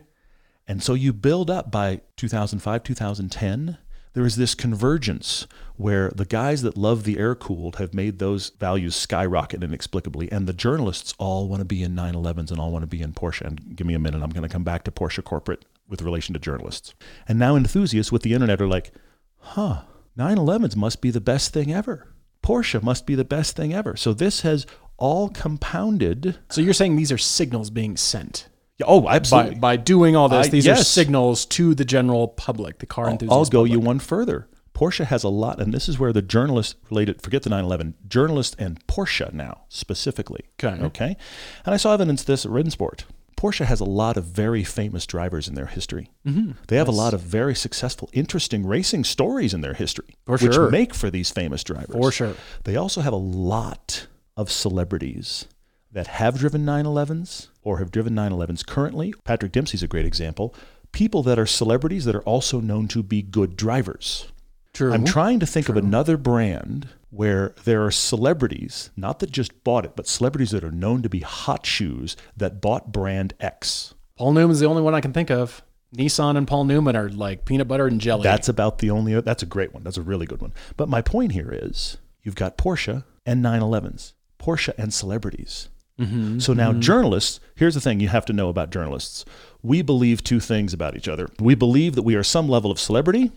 [0.68, 3.78] And so you build up by 2005, 2010,
[4.14, 8.50] there is this convergence where the guys that love the air cooled have made those
[8.50, 12.82] values skyrocket inexplicably, and the journalists all want to be in 911s and all want
[12.82, 13.46] to be in Porsche.
[13.46, 16.34] And give me a minute, I'm going to come back to Porsche corporate with relation
[16.34, 16.96] to journalists.
[17.28, 18.92] And now enthusiasts with the internet are like,
[19.38, 19.84] huh,
[20.18, 22.08] 911s must be the best thing ever.
[22.44, 23.96] Porsche must be the best thing ever.
[23.96, 24.66] So this has
[24.98, 26.40] all compounded.
[26.50, 28.50] So you're saying these are signals being sent
[28.86, 29.56] Oh, by, absolutely.
[29.56, 30.48] by doing all this.
[30.48, 33.34] I- these are signals to the general public, the car I'll, enthusiasts.
[33.34, 33.72] I'll go public.
[33.72, 34.48] you one further.
[34.74, 38.56] Porsche has a lot, and this is where the journalists related, forget the 911, journalists
[38.60, 40.42] and Porsche now specifically.
[40.64, 40.80] Okay.
[40.84, 41.18] Okay.
[41.66, 43.06] And I saw evidence of this at Rennsport.
[43.36, 46.12] Porsche has a lot of very famous drivers in their history.
[46.28, 46.52] Mm-hmm.
[46.68, 50.70] They have a lot of very successful, interesting racing stories in their history, which sure.
[50.70, 51.96] make for these famous drivers.
[51.96, 52.36] For sure.
[52.64, 55.46] They also have a lot of celebrities
[55.92, 59.14] that have driven 911s or have driven 911s currently.
[59.26, 60.56] Patrick Dempsey's a great example.
[60.94, 64.32] People that are celebrities that are also known to be good drivers.
[64.72, 64.94] True.
[64.94, 69.84] I'm trying to think of another brand where there are celebrities, not that just bought
[69.84, 73.96] it, but celebrities that are known to be hot shoes that bought brand X.
[74.16, 75.62] Paul Newman's the only one I can think of.
[75.94, 78.24] Nissan and Paul Newman are like peanut butter and jelly.
[78.24, 79.20] That's about the only.
[79.20, 79.84] That's a great one.
[79.84, 80.54] That's a really good one.
[80.78, 85.68] But my point here is, you've got Porsche and 911s, Porsche and celebrities.
[86.00, 86.40] Mm-hmm.
[86.40, 86.82] So now mm-hmm.
[86.82, 87.40] journalists.
[87.56, 89.26] Here's the thing you have to know about journalists.
[89.64, 91.30] We believe two things about each other.
[91.40, 93.32] We believe that we are some level of celebrity,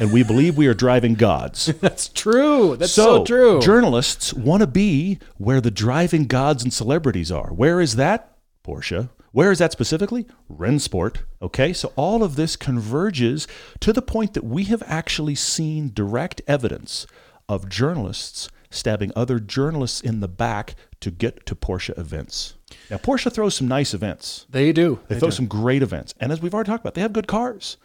[0.00, 1.66] and we believe we are driving gods.
[1.80, 2.76] That's true.
[2.76, 3.60] That's so, true.
[3.60, 7.52] Journalists want to be where the driving gods and celebrities are.
[7.52, 8.38] Where is that?
[8.64, 9.10] Porsche.
[9.32, 10.26] Where is that specifically?
[10.50, 11.18] Rennsport.
[11.42, 13.46] Okay, so all of this converges
[13.80, 17.06] to the point that we have actually seen direct evidence
[17.46, 22.54] of journalists stabbing other journalists in the back to get to Porsche events.
[22.90, 24.46] Now, Porsche throws some nice events.
[24.50, 25.00] they do.
[25.08, 26.14] They, throw some great events.
[26.18, 27.76] And as we've already talked about, they have good cars.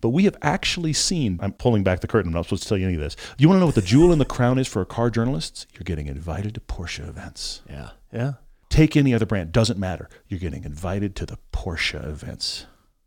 [0.00, 2.78] But we have actually seen, I'm pulling back the curtain, I'm not supposed to tell
[2.78, 3.16] you any of this.
[3.38, 5.66] You want to know what the jewel in the crown is for car journalists?
[5.74, 7.62] You're getting invited to Porsche events.
[7.68, 7.90] Yeah.
[8.12, 8.32] Yeah.
[8.68, 10.08] Take any other brand, doesn't matter.
[10.28, 12.66] You're getting invited to the Porsche events.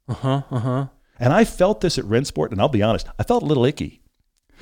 [0.10, 0.42] Uh huh.
[0.52, 0.88] Uh huh.
[1.20, 4.02] And I felt this at Rennsport, and I'll be honest, I felt a little icky.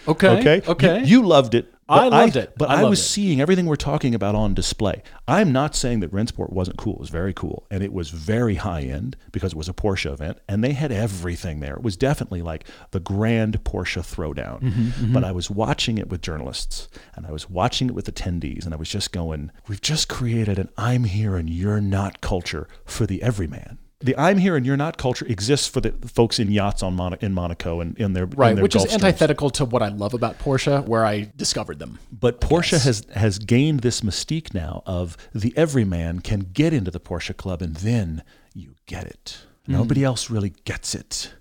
[0.07, 0.27] Okay.
[0.27, 0.61] Okay.
[0.67, 0.99] Okay.
[0.99, 1.73] You, you loved it.
[1.91, 2.53] I loved it.
[2.57, 3.03] But I I, was it.
[3.03, 5.01] seeing everything we're talking about on display.
[5.27, 6.93] I'm not saying that Rennsport wasn't cool.
[6.95, 7.65] It was very cool.
[7.69, 10.39] And it was very high end because it was a Porsche event.
[10.47, 11.75] And they had everything there.
[11.75, 14.61] It was definitely like the grand Porsche throwdown.
[14.61, 18.65] Mm-hmm, But I was watching it with journalists and I was watching it with attendees.
[18.65, 22.67] And I was just going, we've just created an I'm here and you're not culture
[22.85, 23.77] for the everyman.
[24.03, 27.17] The I'm here and you're not culture exists for the folks in yachts on Mon-
[27.21, 28.93] in Monaco and in their in Right, their which is Gulfstreams.
[29.03, 31.99] antithetical to what I love about Porsche, where I discovered them.
[32.11, 36.99] But Porsche has has gained this mystique now of the everyman can get into the
[36.99, 39.39] Porsche club and then you get it.
[39.67, 39.73] Mm.
[39.73, 41.33] Nobody else really gets it.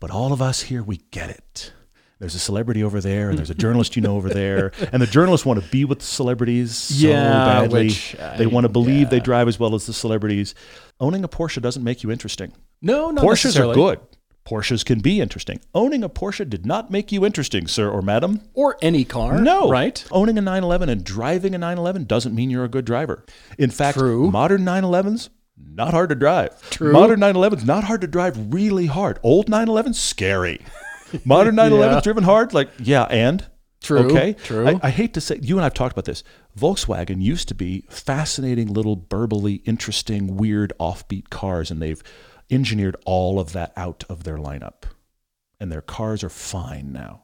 [0.00, 1.72] But all of us here we get it.
[2.20, 5.06] There's a celebrity over there and there's a journalist you know over there and the
[5.06, 7.86] journalists want to be with the celebrities so Yeah, badly.
[7.86, 10.54] which, they want to believe they drive as well as the celebrities.
[11.00, 12.52] Owning a Porsche doesn't make you interesting.
[12.82, 14.00] No, no, Porsches are good.
[14.46, 15.60] Porsches can be interesting.
[15.74, 18.40] Owning a Porsche did not make you interesting, sir or madam.
[18.54, 19.40] Or any car.
[19.40, 19.70] No.
[19.70, 20.04] Right?
[20.10, 23.24] Owning a 911 and driving a 911 doesn't mean you're a good driver.
[23.58, 24.30] In fact, True.
[24.30, 25.28] modern 911s,
[25.72, 26.68] not hard to drive.
[26.70, 26.92] True.
[26.92, 29.18] Modern 911s, not hard to drive, really hard.
[29.22, 30.60] Old 911s, scary.
[31.24, 32.00] Modern 911s Yeah.
[32.00, 33.46] driven hard, like, yeah, and?
[33.82, 34.34] True, Okay.
[34.34, 34.68] true.
[34.68, 36.22] I, I hate to say, you and I have talked about this.
[36.58, 42.02] Volkswagen used to be fascinating, little, burbly, interesting, weird, offbeat cars, and they've
[42.50, 44.82] engineered all of that out of their lineup.
[45.58, 47.22] And their cars are fine now.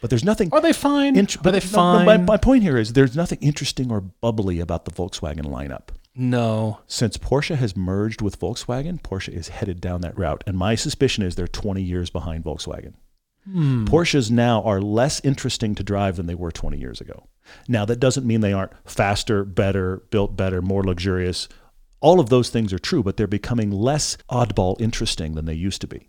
[0.00, 0.50] But there's nothing.
[0.52, 1.16] Are they fine?
[1.16, 2.06] Int- Are they but no, fine?
[2.06, 5.88] my, my point here is there's nothing interesting or bubbly about the Volkswagen lineup.
[6.14, 6.80] no.
[6.86, 10.44] Since Porsche has merged with Volkswagen, Porsche is headed down that route.
[10.46, 12.94] And my suspicion is they're 20 years behind Volkswagen.
[13.50, 13.84] Hmm.
[13.84, 17.28] Porsches now are less interesting to drive than they were 20 years ago.
[17.68, 21.48] Now, that doesn't mean they aren't faster, better, built better, more luxurious.
[22.00, 25.80] All of those things are true, but they're becoming less oddball interesting than they used
[25.82, 26.08] to be.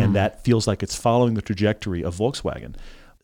[0.00, 2.74] And that feels like it's following the trajectory of Volkswagen.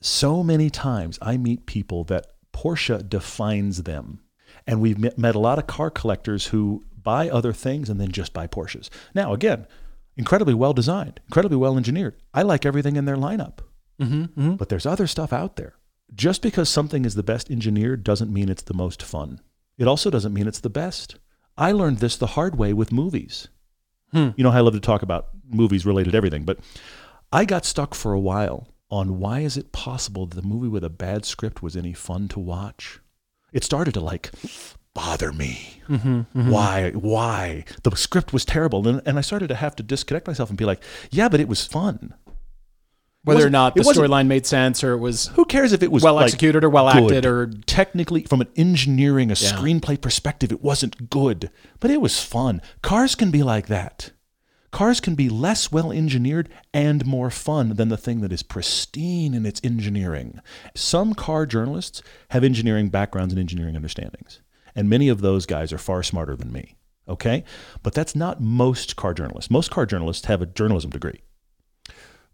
[0.00, 4.20] So many times I meet people that Porsche defines them.
[4.66, 8.32] And we've met a lot of car collectors who buy other things and then just
[8.32, 8.90] buy Porsches.
[9.14, 9.66] Now, again,
[10.20, 12.14] incredibly well designed, incredibly well engineered.
[12.34, 13.58] I like everything in their lineup.
[14.00, 15.74] Mm-hmm, But there's other stuff out there.
[16.14, 19.40] Just because something is the best engineered doesn't mean it's the most fun.
[19.78, 21.16] It also doesn't mean it's the best.
[21.56, 23.48] I learned this the hard way with movies.
[24.12, 24.30] Hmm.
[24.36, 26.58] You know, how I love to talk about movies related everything, but
[27.32, 30.84] I got stuck for a while on why is it possible that the movie with
[30.84, 33.00] a bad script was any fun to watch?
[33.52, 34.32] It started to like
[35.00, 35.80] bother me.
[35.88, 36.90] Mm-hmm, Why?
[36.90, 37.64] Why?
[37.82, 38.86] The script was terrible.
[38.86, 41.48] And, and I started to have to disconnect myself and be like, yeah, but it
[41.48, 42.14] was fun.
[43.24, 46.02] Whether or wasn't- the storyline made sense or it was Who cares if it was
[46.02, 49.50] well like, executed or well acted or technically from an engineering a Yeah.
[49.52, 54.12] screenplay perspective it wasn't good but it was fun cars can be like that
[54.70, 59.34] cars can be less well engineered and more fun than the thing that is pristine
[59.34, 60.40] in its engineering
[60.74, 64.40] some car journalists have engineering backgrounds and engineering understandings
[64.74, 66.76] and many of those guys are far smarter than me
[67.08, 67.44] okay
[67.82, 71.20] but that's not most car journalists most car journalists have a journalism degree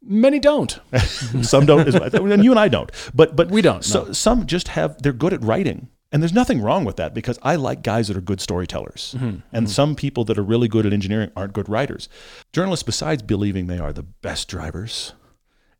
[0.02, 0.78] many don't.
[1.42, 2.90] some don't, as- and you and I don't.
[3.14, 4.12] But but We don't, So no.
[4.12, 7.56] some just have they're good at writing, and there's nothing wrong with that because I
[7.56, 10.92] like guys that are good storytellers, Mm-hmm, and some people that are really good at
[10.92, 12.08] engineering aren't good writers.
[12.52, 15.14] Journalists, besides believing they are the best drivers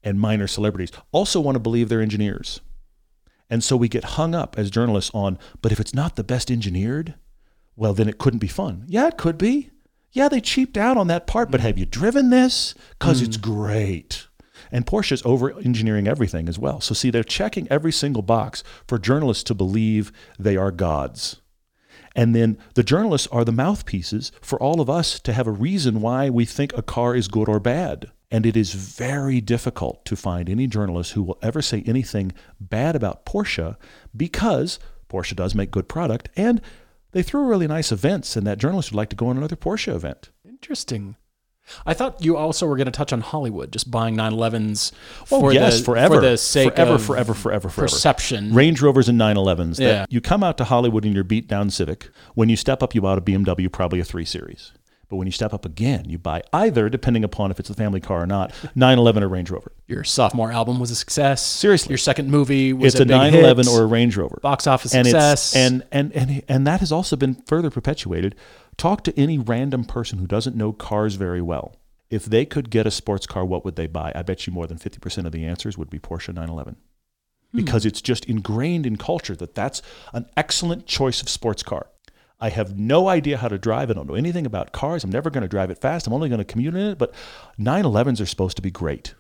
[0.03, 2.61] and minor celebrities, also want to believe they're engineers,
[3.49, 5.39] and so we get hung up as journalists on.
[5.63, 7.15] But if it's not the best engineered,
[7.77, 8.85] well, then it couldn't be fun.
[8.89, 9.71] Yeah, it could be.
[10.13, 12.75] Yeah, they cheaped out on that part, but have you driven this?
[12.99, 13.43] Because it's hmm.
[13.43, 14.27] great.
[14.73, 16.81] And Porsche's over engineering everything as well.
[16.81, 21.41] So, see, they're checking every single box for journalists to believe they are gods.
[22.17, 26.01] And then the journalists are the mouthpieces for all of us to have a reason
[26.01, 28.11] why we think a car is good or bad.
[28.31, 32.97] And it is very difficult to find any journalist who will ever say anything bad
[32.97, 33.77] about Porsche
[34.17, 36.61] because Porsche does make good product and
[37.13, 39.95] they threw really nice events and that journalist would like to go on another Porsche
[39.95, 40.31] event.
[40.45, 41.15] Interesting.
[41.85, 44.93] I thought you also were going to touch on Hollywood, just buying 911s
[45.33, 46.15] Oh, for yes, the forever.
[46.17, 47.91] for the sake forever, of forever, forever, forever.
[47.91, 48.55] perception.
[48.55, 49.77] Range Rovers and 911s.
[49.77, 50.07] that Yeah.
[50.09, 52.09] You come out to Hollywood in your beat down Civic.
[52.35, 54.73] When you step up, you buy a BMW, probably a 3 Series.
[55.09, 58.01] But when you step up again, you buy either, depending upon if it's a family
[58.01, 59.73] car or not, 911 or Range Rover.
[59.87, 61.47] Your sophomore album was a success.
[61.47, 61.91] Seriously.
[61.91, 63.73] Your second movie was It's a big 911 hit.
[63.73, 64.39] or a Range Rover.
[64.43, 65.55] box office and success.
[65.55, 68.35] And, and, and, and that has also been further perpetuated.
[68.77, 71.77] Talk to any random person who doesn't know cars very well.
[72.11, 74.13] If they could get a sports car, what would they buy?
[74.15, 76.77] I bet you more than 50% of the answers would be Porsche 911
[77.53, 77.57] hmm.
[77.57, 81.87] because it's just ingrained in culture that that's an excellent choice of sports car.
[82.39, 83.91] I have no idea how to drive.
[83.91, 85.05] I don't know anything about cars.
[85.05, 86.07] I'm never going to drive it fast.
[86.07, 86.99] I'm only going to commute in it.
[86.99, 87.15] But
[87.59, 89.15] 911s are supposed to be great.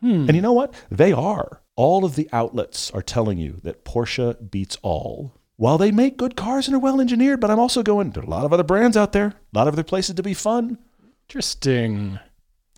[0.00, 0.26] Hmm.
[0.28, 0.74] And you know what?
[0.90, 1.60] They are.
[1.76, 5.34] All of the outlets are telling you that Porsche beats all.
[5.56, 8.26] While they make good cars and are well engineered, but I'm also going, there are
[8.26, 10.78] a lot of other brands out there, a lot of other places to be fun.
[11.28, 12.18] Interesting.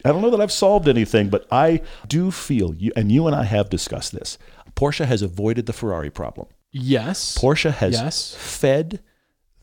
[0.04, 3.34] I don't know that I've solved anything, but I do feel you and you and
[3.34, 4.36] I have discussed this.
[4.74, 6.48] Porsche has avoided the Ferrari problem.
[6.70, 7.36] Yes.
[7.38, 8.34] Porsche has Yes.
[8.38, 9.00] fed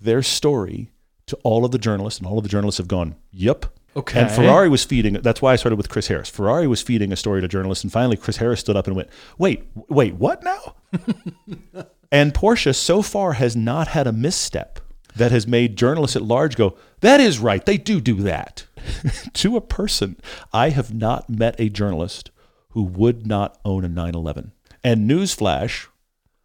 [0.03, 0.89] their story
[1.27, 4.21] to all of the journalists, and all of the journalists have gone, "Yep." Okay.
[4.21, 5.13] And Ferrari was feeding.
[5.13, 6.29] That's why I started with Chris Harris.
[6.29, 9.09] Ferrari was feeding a story to journalists, and finally Chris Harris stood up and went,
[9.37, 10.75] "Wait, wait, what now?"
[12.11, 14.79] and Porsche so far has not had a misstep
[15.15, 17.65] that has made journalists at large go, "That is right.
[17.65, 18.65] They do do that."
[19.33, 20.17] to a person,
[20.51, 22.31] I have not met a journalist
[22.69, 24.51] who would not own a 911.
[24.83, 25.87] And newsflash,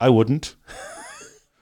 [0.00, 0.54] I wouldn't.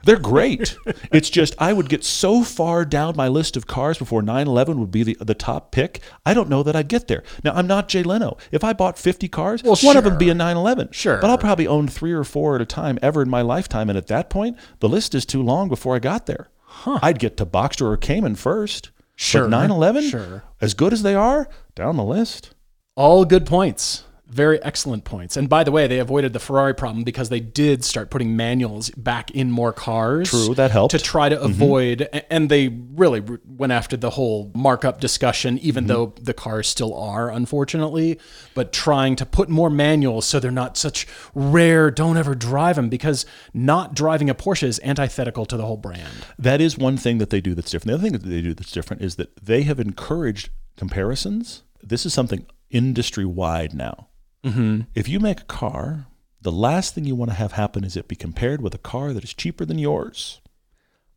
[0.06, 0.76] They're great.
[1.12, 4.90] it's just I would get so far down my list of cars before 911 would
[4.90, 6.00] be the, the top pick.
[6.24, 7.22] I don't know that I'd get there.
[7.44, 8.38] Now I'm not Jay Leno.
[8.50, 10.34] If I bought 50 cars, Well, one of them be a sure.
[10.36, 10.88] 911.
[10.92, 11.18] Sure.
[11.20, 13.88] But I'll probably own three or four at a time ever in my lifetime.
[13.90, 16.48] And at that point, the list is too long before I got there.
[16.62, 16.98] Huh.
[17.02, 18.90] I'd get to Boxster or Cayman first.
[19.16, 19.42] Sure.
[19.42, 20.42] But 911, Sure.
[20.60, 22.54] as good as they are, down the list.
[22.96, 24.04] All good points.
[24.36, 25.36] Very excellent points.
[25.38, 28.90] And by the way, they avoided the Ferrari problem because they did start putting manuals
[28.90, 30.28] back in more cars.
[30.28, 30.90] True, that helped.
[30.92, 31.46] To try to mm-hmm.
[31.46, 35.92] avoid, a- and they really went after the whole markup discussion, even mm-hmm.
[35.92, 38.20] though the cars still are, unfortunately,
[38.54, 42.90] but trying to put more manuals so they're not such rare, don't ever drive them
[42.90, 46.26] because not driving a Porsche is antithetical to the whole brand.
[46.38, 47.88] That is one thing that they do that's different.
[47.88, 51.62] The other thing that they do that's different is that they have encouraged comparisons.
[51.82, 54.08] This is something industry wide now.
[54.46, 54.80] Mm-hmm.
[54.94, 56.06] If you make a car,
[56.40, 59.12] the last thing you want to have happen is it be compared with a car
[59.12, 60.40] that is cheaper than yours.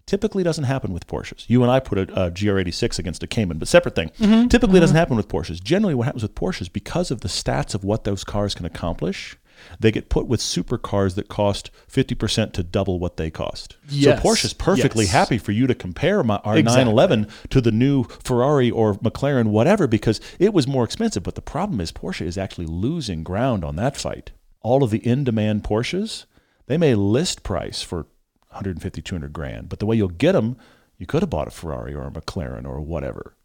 [0.07, 1.45] Typically doesn't happen with Porsches.
[1.47, 4.09] You and I put a, a GR86 against a Cayman, but separate thing.
[4.49, 5.61] Typically doesn't happen with Porsches.
[5.61, 9.37] Generally, what happens with Porsches because of the stats of what those cars can accomplish,
[9.79, 13.77] they get put with supercars that cost 50% to double what they cost.
[13.89, 14.21] Yes.
[14.21, 15.13] So Porsche's perfectly Yes.
[15.13, 16.85] happy for you to compare my, our Exactly.
[16.93, 21.23] 911 to the new Ferrari or McLaren, whatever, because it was more expensive.
[21.23, 24.31] But the problem is Porsche is actually losing ground on that fight.
[24.61, 26.25] All of the in-demand Porsches,
[26.67, 28.07] they may list price for
[28.49, 30.57] 150, 200 grand, but the way you'll get them,
[30.97, 33.35] you could have bought a Ferrari or a McLaren or whatever.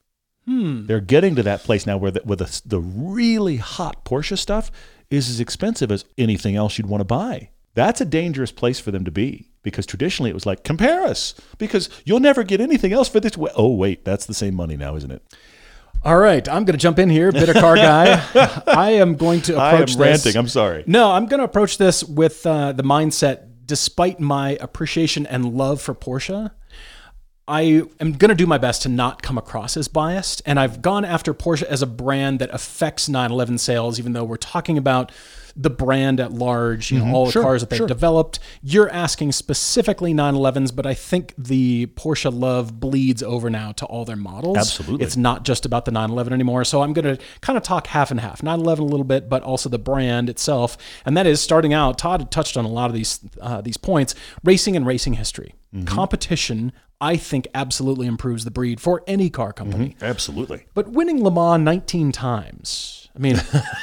[0.46, 0.86] Hmm.
[0.86, 4.70] They're getting to that place now where the, where the, the really hot Porsche stuff
[5.10, 7.50] is as expensive as anything else you'd want to buy.
[7.74, 11.34] That's a dangerous place for them to be because traditionally it was like, compare us
[11.58, 13.32] because you'll never get anything else for this.
[13.56, 15.22] Oh, wait, that's the same money now, isn't it?
[16.04, 18.22] All right, I'm going to jump in here, Bitter Car Guy.
[18.66, 19.96] I am going to approach I am this.
[19.96, 20.36] ranting.
[20.36, 20.84] I'm sorry.
[20.86, 25.80] No, I'm going to approach this with uh, the mindset, despite my appreciation and love
[25.80, 26.50] for Porsche,
[27.46, 30.40] I am going to do my best to not come across as biased.
[30.46, 34.36] And I've gone after Porsche as a brand that affects 911 sales, even though we're
[34.36, 35.12] talking about
[35.56, 37.86] the brand at large, you know, all the Sure, cars that they've sure.
[37.86, 38.40] developed.
[38.60, 44.04] You're asking specifically 911s, but I think the Porsche love bleeds over now to all
[44.04, 44.56] their models.
[44.56, 45.04] Absolutely.
[45.04, 46.64] It's not just about the 911 anymore.
[46.64, 49.42] So I'm going to kind of talk half and half 911 a little bit, but
[49.44, 50.76] also the brand itself.
[51.04, 54.14] And that is starting out, Todd touched on a lot of these, uh, these points
[54.42, 55.54] racing and racing history.
[55.86, 59.70] Competition, I think, absolutely improves the breed for any car mm-hmm.
[59.70, 59.96] company.
[60.00, 60.66] Absolutely.
[60.74, 63.40] But winning Le Mans 19 times, I mean,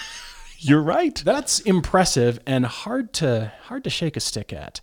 [0.59, 1.15] You're right.
[1.15, 4.79] that's impressive and hard to hard to shake a stick at.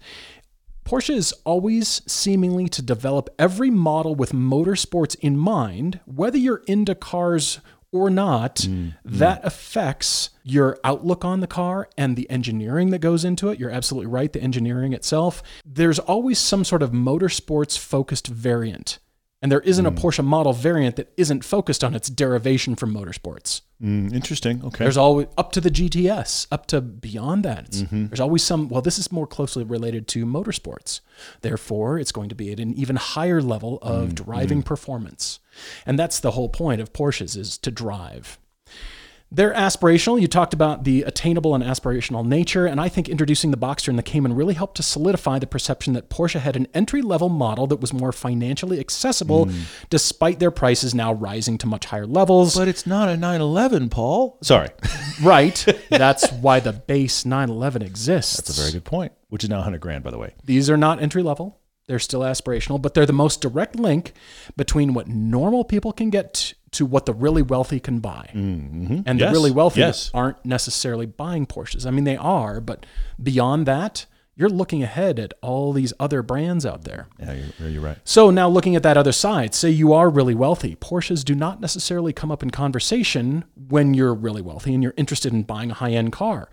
[0.85, 6.95] Porsche is always seemingly to develop every model with motorsports in mind, whether you're into
[6.95, 7.61] cars
[7.93, 8.57] or not.
[8.57, 8.95] Mm, mm.
[9.05, 13.59] That affects your outlook on the car and the engineering that goes into it.
[13.59, 15.43] You're absolutely right, the engineering itself.
[15.65, 18.99] There's always some sort of motorsports focused variant.
[19.41, 19.99] And there isn't a mm.
[19.99, 23.61] Porsche model variant that isn't focused on its derivation from motorsports.
[23.81, 24.61] Mm, interesting.
[24.65, 24.85] Okay.
[24.85, 27.67] There's always up to the GTS, up to beyond that.
[27.67, 28.69] It's, There's always some.
[28.69, 31.01] Well, this is more closely related to motorsports.
[31.43, 35.39] Therefore, it's going to be at an even higher level of driving performance,
[35.87, 38.39] and that's the whole point of Porsches is to drive.
[39.31, 40.19] They're aspirational.
[40.21, 43.99] You talked about the attainable and aspirational nature, and I think introducing the Boxster and
[43.99, 47.67] the Cayman really helped to solidify the perception that Porsche had an entry level model
[47.67, 49.63] that was more financially accessible, hmm.
[49.91, 52.57] despite their prices now rising to much higher levels.
[52.57, 54.39] but it's not a 911, Paul.
[54.43, 54.69] Sorry.
[55.21, 55.67] Right.
[55.91, 58.37] That's why the base 911 exists.
[58.37, 59.11] That's a very good point.
[59.31, 60.35] Which is now 100 grand, by the way.
[60.45, 61.59] These are not entry level.
[61.89, 64.13] They're still aspirational, but they're the most direct link
[64.57, 68.31] between what normal people can get to what the really wealthy can buy.
[68.35, 69.01] Mm-hmm.
[69.07, 70.11] And the really wealthy Yes.
[70.15, 71.87] aren't necessarily buying Porsches.
[71.87, 72.85] I mean, they are, but
[73.21, 74.05] beyond that,
[74.37, 77.09] you're looking ahead at all these other brands out there.
[77.19, 77.97] Yeah, you're, you're right.
[78.05, 80.77] So now looking at that other side, say you are really wealthy.
[80.77, 85.33] Porsches do not necessarily come up in conversation when you're really wealthy and you're interested
[85.33, 86.51] in buying a high-end car.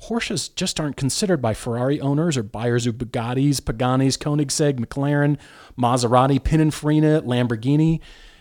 [0.00, 5.36] Porsches just aren't considered by Ferrari owners or buyers of Bugattis, Paganis, Koenigsegg, McLaren,
[5.78, 8.00] Maserati, Pininfarina, Lamborghini.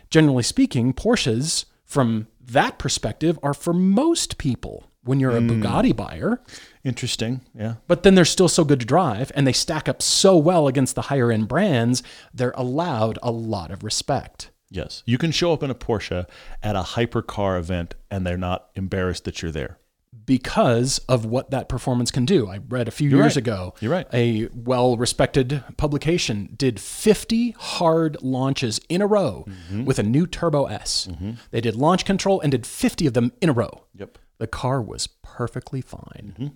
[0.10, 5.63] Generally speaking, Porsches from that perspective are for most people when you're a hmm.
[5.63, 6.41] Bugatti buyer.
[6.84, 7.41] Interesting.
[7.56, 7.76] Yeah.
[7.88, 10.96] But then they're still so good to drive and they stack up so well against
[10.96, 14.52] the higher end brands, they're allowed a lot of respect.
[14.70, 15.02] Yes.
[15.06, 16.28] You can show up in a Porsche
[16.62, 19.80] at a hypercar event and they're not embarrassed that you're there.
[20.28, 22.48] Because of what that performance can do.
[22.48, 23.38] I read a few You're years right.
[23.38, 23.74] ago.
[23.80, 24.06] You're right.
[24.13, 29.86] A well respected publication did 50 hard launches in a row Mm-hmm.
[29.86, 31.08] with a new Turbo S.
[31.52, 33.86] They did launch control and did 50 of them in a row.
[33.96, 34.18] Yep.
[34.38, 36.36] The car was perfectly fine.
[36.38, 36.48] Mm-hmm.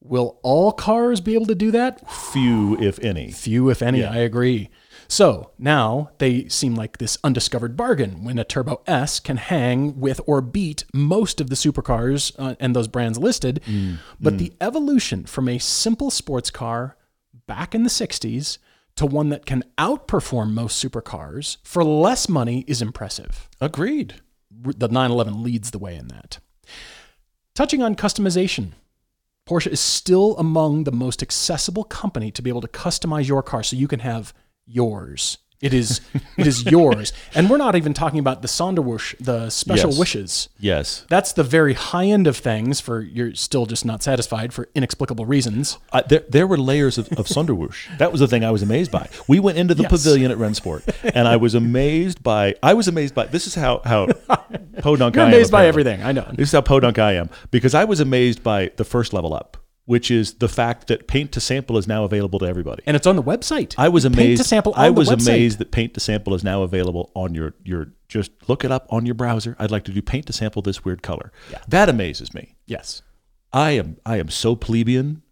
[0.00, 2.08] Will all cars be able to do that?
[2.10, 3.30] Few, if any.
[3.32, 4.68] Few, if any, I agree.
[5.08, 10.20] So now they seem like this undiscovered bargain when a Turbo S can hang with
[10.26, 13.60] or beat most of the supercars uh, and those brands listed.
[14.20, 16.96] But the evolution from a simple sports car
[17.46, 18.58] back in the 60s
[18.96, 23.48] to one that can outperform most supercars for less money is impressive.
[23.60, 24.14] Agreed.
[24.50, 26.38] The 911 leads the way in that.
[27.54, 28.72] Touching on customization,
[29.46, 33.62] Porsche is still among the most accessible company to be able to customize your car
[33.62, 34.32] so you can have
[34.66, 35.38] yours.
[35.60, 36.02] It is
[36.36, 37.14] it is yours.
[37.34, 39.98] And we're not even talking about the Sonderwunsch, the special Yes.
[39.98, 40.48] wishes.
[40.58, 41.06] Yes.
[41.08, 45.24] That's the very high end of things for you're still just not satisfied for inexplicable
[45.24, 45.78] reasons.
[45.90, 47.96] Uh, there, there were layers of, of Sonderwunsch.
[47.96, 49.08] That was the thing I was amazed by.
[49.26, 49.90] We went into the Yes.
[49.92, 50.82] pavilion at Rennsport,
[51.14, 52.56] and I was amazed by.
[52.62, 53.26] I was amazed by.
[53.26, 54.06] This is how how
[54.82, 55.32] podunk You're I am.
[55.34, 55.68] amazed by apparently.
[55.92, 56.02] everything.
[56.02, 56.30] I know.
[56.34, 59.56] This is how podunk I am because I was amazed by the first level up,
[59.86, 62.82] which is the fact that paint to sample is now available to everybody.
[62.86, 63.74] And it's on the website.
[63.76, 64.18] I was amazed.
[64.18, 67.54] Paint to sample I was amazed that paint to sample is now available on your
[67.64, 67.92] your.
[68.08, 69.56] Just look it up on your browser.
[69.58, 71.32] I'd like to do paint to sample this weird color.
[71.50, 71.58] Yeah.
[71.68, 72.54] That amazes me.
[72.66, 73.02] Yes.
[73.52, 75.22] I am I am so plebeian.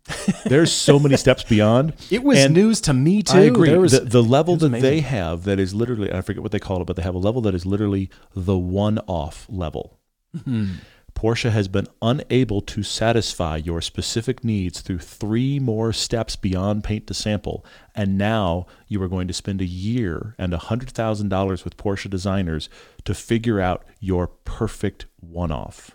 [0.45, 1.95] There's so many steps beyond.
[2.11, 3.39] It was And news to me too.
[3.39, 3.77] I agree.
[3.77, 4.83] Was, the, the level that amazing.
[4.83, 7.19] they have that is literally I forget what they call it, but they have a
[7.19, 10.01] level that is literally the one-off level.
[10.37, 10.75] Mm-hmm.
[11.23, 17.07] Porsche has been unable to satisfy your specific needs through three more steps beyond paint
[17.07, 17.65] to sample,
[17.95, 22.11] and now you are going to spend a year and hundred thousand dollars with Porsche
[22.11, 22.69] designers
[23.05, 25.93] to figure out your perfect one-off.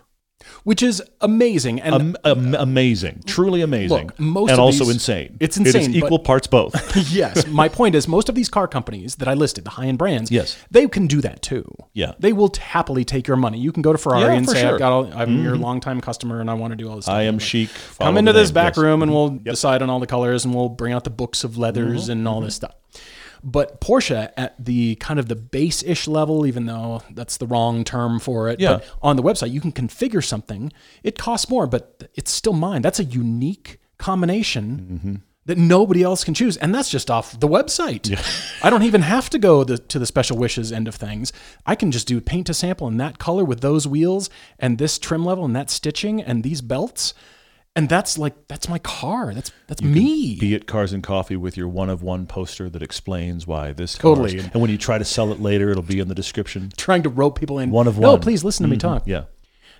[0.64, 1.80] Which is amazing.
[1.80, 5.36] And Am- am- amazing, truly amazing, Look, most and also these- insane.
[5.40, 6.74] it's It is insane, but- equal parts both.
[7.12, 9.98] yes, my point is most of these car companies that I listed, the high end
[9.98, 10.56] brands, Yes.
[10.70, 11.64] they can do that too.
[11.94, 12.12] Yeah.
[12.18, 13.58] they will t- happily take your money.
[13.58, 14.64] You can go to Ferrari Yeah, and say, sure.
[14.64, 14.74] Mm-hmm.
[14.74, 17.14] "I've got, all, I'm your longtime customer, and I want to do all this." Stuff.
[17.16, 17.70] I am Like, chic.
[17.98, 18.82] Come into this name, back yes.
[18.82, 21.56] room, and we'll decide on all the colors, and we'll bring out the books of
[21.58, 22.12] leathers Mm-hmm.
[22.12, 22.74] and all this stuff.
[23.42, 28.18] But Porsche at the kind of the base-ish level, even though that's the wrong term
[28.18, 28.74] for it, Yeah.
[28.78, 30.72] but on the website you can configure something.
[31.02, 32.82] It costs more, but it's still mine.
[32.82, 35.14] That's a unique combination Mm-hmm.
[35.46, 38.04] that nobody else can choose, and that's just off the website.
[38.62, 41.32] I don't even have to go the, to the special wishes end of things.
[41.64, 44.28] I can just do paint to sample in that color with those wheels
[44.58, 47.14] and this trim level and that stitching and these belts.
[47.76, 49.32] And that's like that's my car.
[49.32, 50.36] That's that's me.
[50.40, 53.94] Be it Cars and Coffee with your one of one poster that explains why this
[53.94, 54.34] Totally.
[54.34, 56.72] cars- And when you try to sell it later, it'll be in the description.
[56.76, 57.70] trying to rope people in.
[57.70, 58.20] One of No, one.
[58.20, 58.88] please listen to me mm-hmm.
[58.88, 59.02] talk.
[59.06, 59.24] Yeah.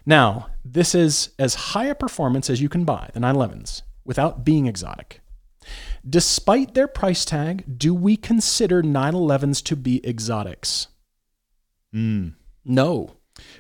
[0.07, 4.67] Now, this is as high a performance as you can buy, the 911s, without being
[4.67, 5.21] exotic.
[6.09, 10.87] Despite their price tag, do we consider 911s to be exotics?
[11.93, 12.29] Hmm.
[12.65, 13.17] No.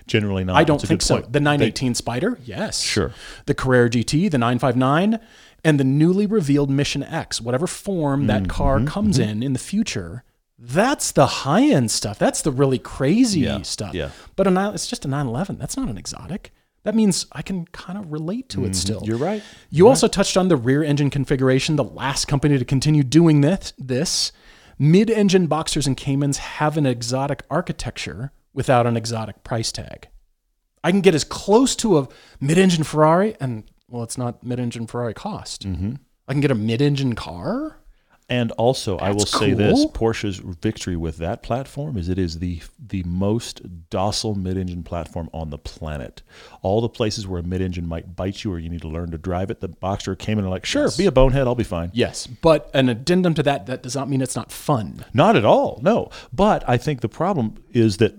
[0.08, 0.56] Generally not.
[0.56, 1.20] I don't think so.
[1.20, 1.32] point.
[1.32, 2.80] The 918 Spider, yes.
[2.82, 3.12] Sure.
[3.46, 5.20] The Carrera GT, the 959,
[5.64, 9.58] and the newly revealed Mission X, whatever form that Mm-hmm, car comes in in the
[9.58, 10.24] future,
[10.58, 12.18] that's the high end stuff.
[12.18, 13.94] That's the really crazy Yeah, stuff.
[13.94, 14.10] yeah.
[14.34, 15.58] But a, it's just a 911.
[15.58, 16.52] That's not an exotic.
[16.84, 18.98] That means I can kind of relate to it still.
[19.00, 19.06] Mm-hmm.
[19.08, 19.42] You're right.
[19.70, 23.72] You also touched on the rear engine configuration, the last company to continue doing this.
[23.78, 24.32] this.
[24.78, 30.08] Mid engine Boxsters and Caymans have an exotic architecture without an exotic price tag.
[30.82, 32.08] I can get as close to a
[32.40, 35.62] mid engine Ferrari, and well, it's not mid engine Ferrari cost.
[35.62, 35.92] Mm-hmm.
[36.26, 37.76] I can get a mid engine car.
[38.30, 39.86] And also, I will That's say this.
[39.86, 45.48] Porsche's victory with that platform is it is the the most docile mid-engine platform on
[45.48, 46.20] the planet.
[46.60, 49.18] All the places where a mid-engine might bite you or you need to learn to
[49.18, 51.90] drive it, the Boxster came in and like, sure, be a bonehead, I'll be fine.
[51.94, 55.06] Yes, but an addendum to that, that does not mean it's not fun.
[55.14, 56.10] Not at all, no.
[56.30, 58.12] But I think the problem is that,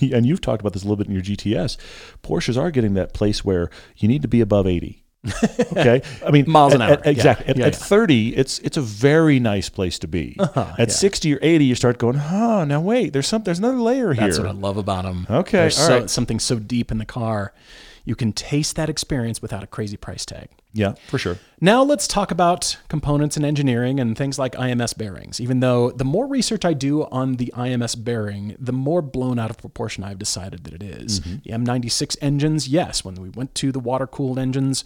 [0.14, 1.76] and you've talked about this a little bit in your GTS,
[2.22, 5.04] Porsches are getting that place where you need to be above 80.
[5.72, 6.92] okay, I mean Miles an hour.
[6.92, 7.46] at- exactly.
[7.46, 7.78] Yeah, At, yeah, at yeah.
[7.78, 10.36] 30, it's it's a very nice place to be.
[10.56, 12.64] at 60 or 80, you start going, huh?
[12.64, 14.26] Now wait, there's some, there's another layer here.
[14.26, 15.26] That's what I love about them.
[15.30, 16.10] Okay, There's all so, right.
[16.10, 17.52] something so deep in the car.
[18.04, 20.48] You can taste that experience without a crazy price tag.
[20.72, 21.36] yeah, for sure.
[21.60, 25.42] Now let's talk about components and engineering and things like IMS bearings.
[25.42, 29.50] Even though the more research I do on the IMS bearing, the more blown out
[29.50, 31.20] of proportion I've decided that it is.
[31.20, 31.36] Mm-hmm.
[31.44, 31.50] The
[31.80, 34.84] M96 engines, yes, when we went to the water cooled engines,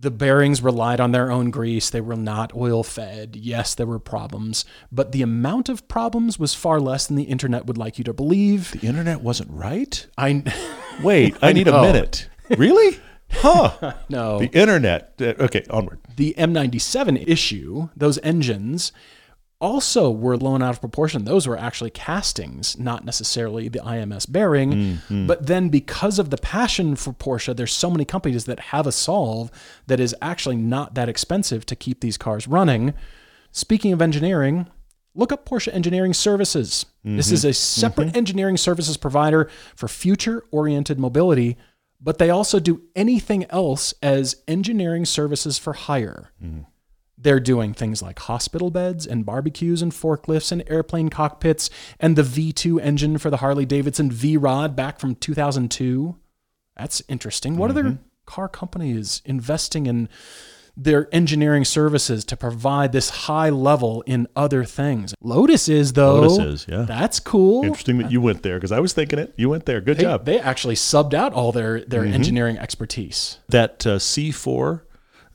[0.00, 1.90] the bearings relied on their own grease.
[1.90, 3.36] They were not oil fed.
[3.36, 7.66] Yes, there were problems, but the amount of problems was far less than the internet
[7.66, 8.72] would like you to believe.
[8.72, 10.06] The internet wasn't right.
[10.18, 10.42] I
[11.02, 11.78] Wait, I, need know.
[11.78, 12.28] a minute.
[12.56, 12.98] Really?
[13.30, 13.94] Huh?
[14.08, 14.38] no.
[14.40, 15.14] The internet.
[15.20, 16.00] Uh, Okay, onward.
[16.16, 18.92] the M97 issue, those engines
[19.62, 21.24] also were blown out of proportion.
[21.24, 24.72] Those were actually castings, not necessarily the IMS bearing.
[24.72, 25.26] Mm-hmm.
[25.28, 28.92] But then, because of the passion for Porsche, there's so many companies that have a
[28.92, 29.50] solve
[29.86, 32.92] that is actually not that expensive to keep these cars running.
[33.52, 34.66] Speaking of engineering,
[35.14, 36.84] look up Porsche Engineering Services.
[37.04, 37.50] This is mm-hmm.
[37.50, 38.16] a separate mm-hmm.
[38.16, 41.56] engineering services provider for future oriented mobility,
[42.00, 46.32] but they also do anything else as engineering services for hire.
[46.42, 46.66] Mm.
[47.22, 51.70] They're doing things like hospital beds and barbecues and forklifts and airplane cockpits
[52.00, 56.16] and the V2 engine for the Harley Davidson V Rod back from 2002.
[56.76, 57.56] That's interesting.
[57.56, 60.08] What other car companies investing in
[60.74, 65.14] their engineering services to provide this high level in other things?
[65.20, 66.20] Lotus is, though.
[66.22, 66.82] Lotus is, yeah.
[66.88, 67.62] That's cool.
[67.62, 69.34] Interesting that you went there because I was thinking it.
[69.36, 69.80] You went there.
[69.82, 70.24] Good They, job.
[70.24, 73.38] they actually subbed out all their, their engineering expertise.
[73.50, 74.80] that uh, C4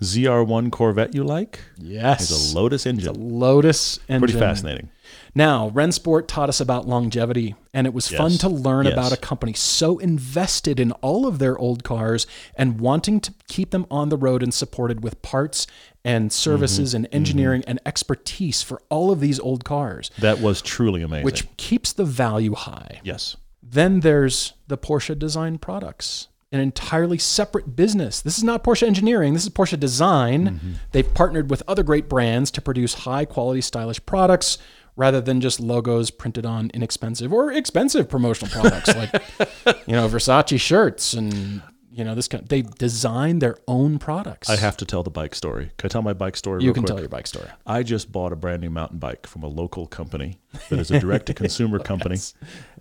[0.01, 2.29] ZR1 Corvette you like Yes.
[2.29, 3.15] is a Lotus engine.
[3.39, 4.19] Lotus engine.
[4.21, 4.89] Pretty fascinating.
[5.33, 8.93] Now, Rennsport taught us about longevity, and it was fun to learn Yes.
[8.93, 12.25] about a company so invested in all of their old cars
[12.55, 15.67] and wanting to keep them on the road and supported with parts
[16.03, 16.95] and services Mm-hmm.
[17.05, 21.25] and engineering and expertise for all of these old cars, That was truly amazing.
[21.25, 22.99] which keeps the value high.
[23.03, 23.35] yes.
[23.61, 28.21] Then there's the Porsche Design Products, an entirely separate business.
[28.21, 30.45] This is not Porsche Engineering, this is Porsche Design.
[30.45, 30.73] Mm-hmm.
[30.91, 34.57] They've partnered with other great brands to produce high quality, stylish products
[34.95, 39.13] rather than just logos printed on inexpensive or expensive promotional products like,
[39.87, 41.61] you know, Versace shirts and.
[41.97, 44.51] You know, this kind they design their own products.
[44.51, 45.71] I have to tell the bike story.
[45.77, 46.63] Can I tell my bike story?
[46.63, 46.89] You can quick?
[46.89, 47.47] tell your bike story.
[47.65, 50.39] I just bought a brand new mountain bike from a local company
[50.69, 52.19] that is a direct to consumer company.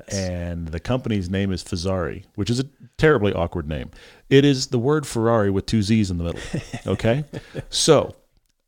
[0.08, 2.66] And the company's name is Fezzari, which is a
[2.98, 3.90] terribly awkward name.
[4.28, 6.40] It is the word Ferrari with two Z's in the middle.
[6.86, 7.24] Okay.
[7.70, 8.14] so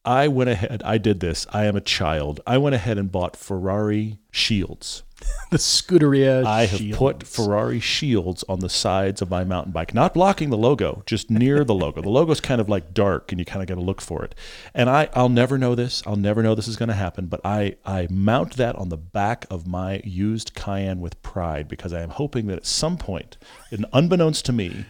[0.07, 1.47] I went ahead, I did this.
[1.53, 2.41] I am a child.
[2.47, 5.03] I went ahead and bought Ferrari shields.
[5.51, 6.45] The Scuderia.
[6.45, 6.99] I have Shields.
[6.99, 11.31] put Ferrari shields on the sides of my mountain bike, not blocking the logo, just
[11.31, 12.03] near the logo.
[12.03, 14.35] The logo's kind of like dark, and you kind of got to look for it.
[14.75, 16.03] And I, I'll never know this.
[16.07, 17.29] I'll never know this is going to happen.
[17.29, 21.95] But I, I mount that on the back of my used Cayenne with pride because
[21.95, 23.39] I am hoping that at some point,
[23.71, 24.85] and unbeknownst to me,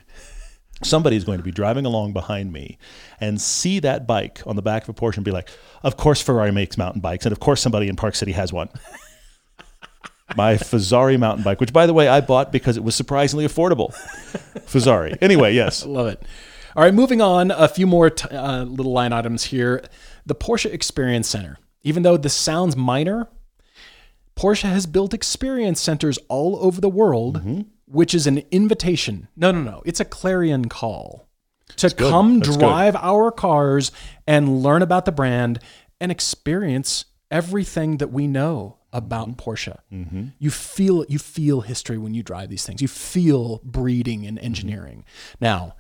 [0.83, 2.79] somebody is going to be driving along behind me
[3.21, 5.51] and see that bike on the back of a Porsche and be like,
[5.85, 8.71] "Of course Ferrari makes mountain bikes, and of course somebody in Park City has one."
[10.37, 13.93] my Fezzari mountain bike, which by the way I bought because it was surprisingly affordable.
[14.67, 15.17] Fezzari.
[15.21, 15.85] Anyway, yes.
[15.87, 16.23] Love it.
[16.77, 17.51] All right, moving on.
[17.51, 19.83] A few more t- uh, little line items here.
[20.27, 21.59] The Porsche Experience Center.
[21.83, 23.29] Even though this sounds minor,
[24.37, 27.61] Porsche has built experience centers all over the world, Mm-hmm.
[27.87, 29.29] which is an invitation.
[29.37, 29.83] No, no, no.
[29.85, 31.29] It's a clarion call
[31.77, 32.61] to come That's good.
[32.61, 33.91] drive our cars
[34.27, 35.59] and learn about the brand
[36.01, 39.51] and experience everything that we know about Mm-hmm.
[39.51, 39.79] Porsche.
[39.93, 40.25] Mm-hmm.
[40.39, 42.81] You feel you feel history when you drive these things.
[42.81, 44.47] You feel breeding and mm-hmm.
[44.47, 45.05] engineering.
[45.41, 45.75] Now,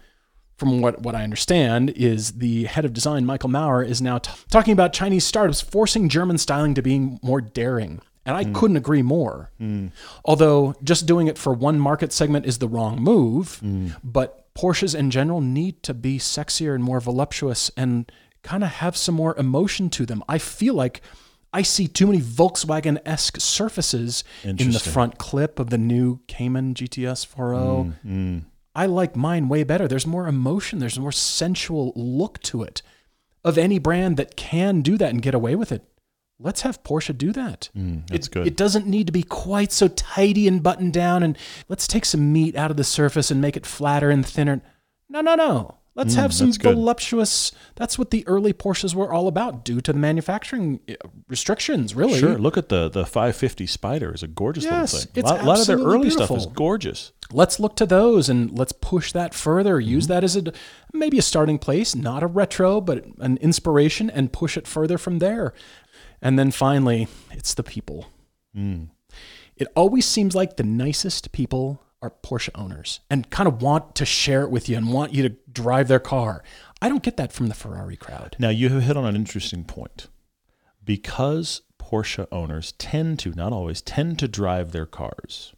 [0.57, 4.33] from what, what I understand, is the head of design, Michael Mauer, is now t-
[4.51, 8.01] talking about Chinese startups forcing German styling to being more daring.
[8.27, 8.55] And I mm.
[8.55, 9.53] couldn't agree more.
[9.61, 9.93] Mm.
[10.25, 13.97] Although just doing it for one market segment is the wrong move, mm.
[14.03, 18.11] but Porsches in general need to be sexier and more voluptuous and
[18.43, 20.25] kind of have some more emotion to them.
[20.29, 21.01] I feel like
[21.53, 26.75] I see too many Volkswagen esque surfaces in the front clip of the new Cayman
[26.75, 27.95] GTS 4.0.
[28.07, 28.45] Mm,
[28.75, 29.89] I like mine way better.
[29.89, 32.83] There's more emotion, there's a more sensual look to it
[33.45, 35.83] of any brand that can do that and get away with it.
[36.41, 37.71] Let's have Porsche do that.
[37.77, 37.83] Mm.
[37.83, 38.47] Mm, that's it, good.
[38.47, 41.37] It doesn't need to be quite so tidy and buttoned down and
[41.69, 44.61] let's take some meat out of the surface and make it flatter and thinner.
[45.09, 45.78] No, no, no.
[45.99, 46.75] Let's have some Mm, that's good.
[46.77, 47.53] voluptuous.
[47.75, 50.95] That's what the early Porsches were all about, due to the manufacturing uh,
[51.29, 51.95] restrictions.
[51.95, 52.39] Really, Sure.
[52.39, 55.25] Look at the the 550 Spider is a gorgeous Yes, little thing.
[55.25, 57.13] a lot, lot of their early stuff is gorgeous.
[57.33, 59.79] let's look to those and let's push that further.
[59.81, 60.13] Use Mm-hmm.
[60.15, 60.45] that as a
[60.95, 65.19] maybe a starting place, not a retro, but an inspiration, and push it further from
[65.19, 65.53] there.
[66.23, 68.07] And then finally, it's the people.
[68.57, 68.89] Mm.
[69.57, 74.05] It always seems like the nicest people are Porsche owners and kind of want to
[74.05, 76.43] share it with you and want you to drive their car.
[76.81, 78.37] I don't get that from the Ferrari crowd.
[78.39, 80.07] Now you have hit on an interesting point.
[80.85, 85.53] Because Porsche owners tend to, not always, tend to drive their cars.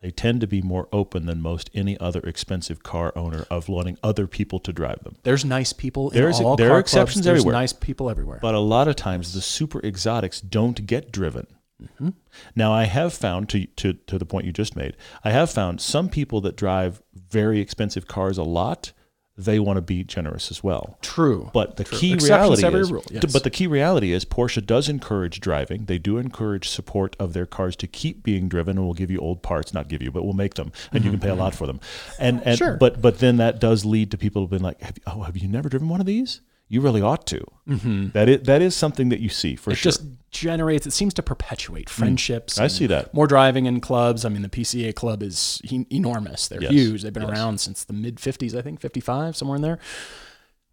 [0.00, 3.98] They tend to be more open than most any other expensive car owner of letting
[4.02, 5.16] other people to drive them.
[5.22, 7.24] There's nice people in There's- all there are exceptions clubs.
[7.24, 7.52] There's everywhere.
[7.60, 8.38] nice people everywhere.
[8.42, 11.46] But a lot of times the super exotics don't get driven.
[11.82, 12.10] Mm-hmm.
[12.54, 15.80] Now I have found to, to to the point you just made, I have found
[15.80, 18.92] some people that drive very expensive cars a lot,
[19.36, 20.96] they want to be generous as well.
[21.02, 21.50] True.
[21.52, 21.98] But the True.
[21.98, 23.32] key Exceptions reality every is, rule, yes.
[23.32, 25.86] but the key reality is, Porsche does encourage driving.
[25.86, 29.18] They do encourage support of their cars to keep being driven, and will give you
[29.18, 31.54] old parts, not give you, but we'll make them, and you can pay a lot
[31.56, 31.80] for them.
[32.20, 32.64] And and Mm-hmm.
[32.64, 32.76] Sure.
[32.76, 35.48] but but then that does lead to people being like, have you, oh, have you
[35.48, 36.40] never driven one of these?
[36.74, 37.40] You really ought to.
[37.68, 38.08] Mm-hmm.
[38.10, 39.88] That is that is something that you see for it sure.
[39.90, 42.62] It just generates it seems to perpetuate friendships Mm.
[42.62, 43.14] I see that.
[43.14, 45.62] more driving in clubs i mean the pca club is
[45.92, 46.72] enormous they're Yes.
[46.72, 47.30] huge they've been Yes.
[47.38, 49.78] around since the mid 50s i think 55 somewhere in there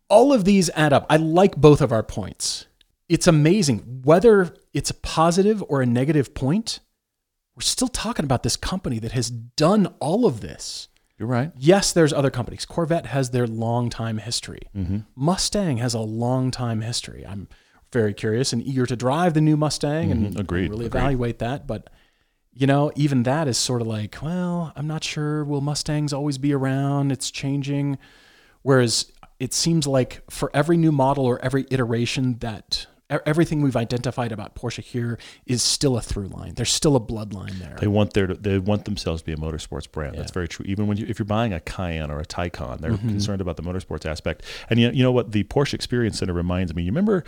[0.10, 2.66] all of these add up i like both of our points
[3.08, 6.80] it's amazing whether it's a positive or a negative point
[7.56, 10.88] we're still talking about this company that has done all of this
[11.22, 11.52] You're right.
[11.56, 12.66] Yes, there's other companies.
[12.66, 14.62] Corvette has their long time history.
[14.76, 15.02] Mm-hmm.
[15.16, 17.24] Mustang has a long time history.
[17.28, 17.48] I'm
[17.94, 20.40] very curious and eager to drive the new Mustang and mm-hmm.
[20.40, 21.00] Agreed, really agreed.
[21.00, 21.68] evaluate that.
[21.68, 21.92] But
[22.54, 25.46] you know, even that is sort of like, well, I'm not sure.
[25.46, 27.12] Will Mustangs always be around?
[27.12, 28.00] It's changing.
[28.64, 32.88] Whereas it seems like for every new model or every iteration that
[33.26, 36.54] everything we've identified about Porsche here is still a through line.
[36.56, 37.76] There's still a bloodline there.
[37.80, 40.18] They want their they want themselves to be a motorsports brand.
[40.18, 40.66] That's very true.
[40.68, 43.10] Even when you if you're buying a Cayenne or a Taycan, they're Mm-hmm.
[43.10, 44.44] concerned about the motorsports aspect.
[44.70, 46.84] And you know, you know what the Porsche Experience Center reminds me.
[46.84, 47.24] You remember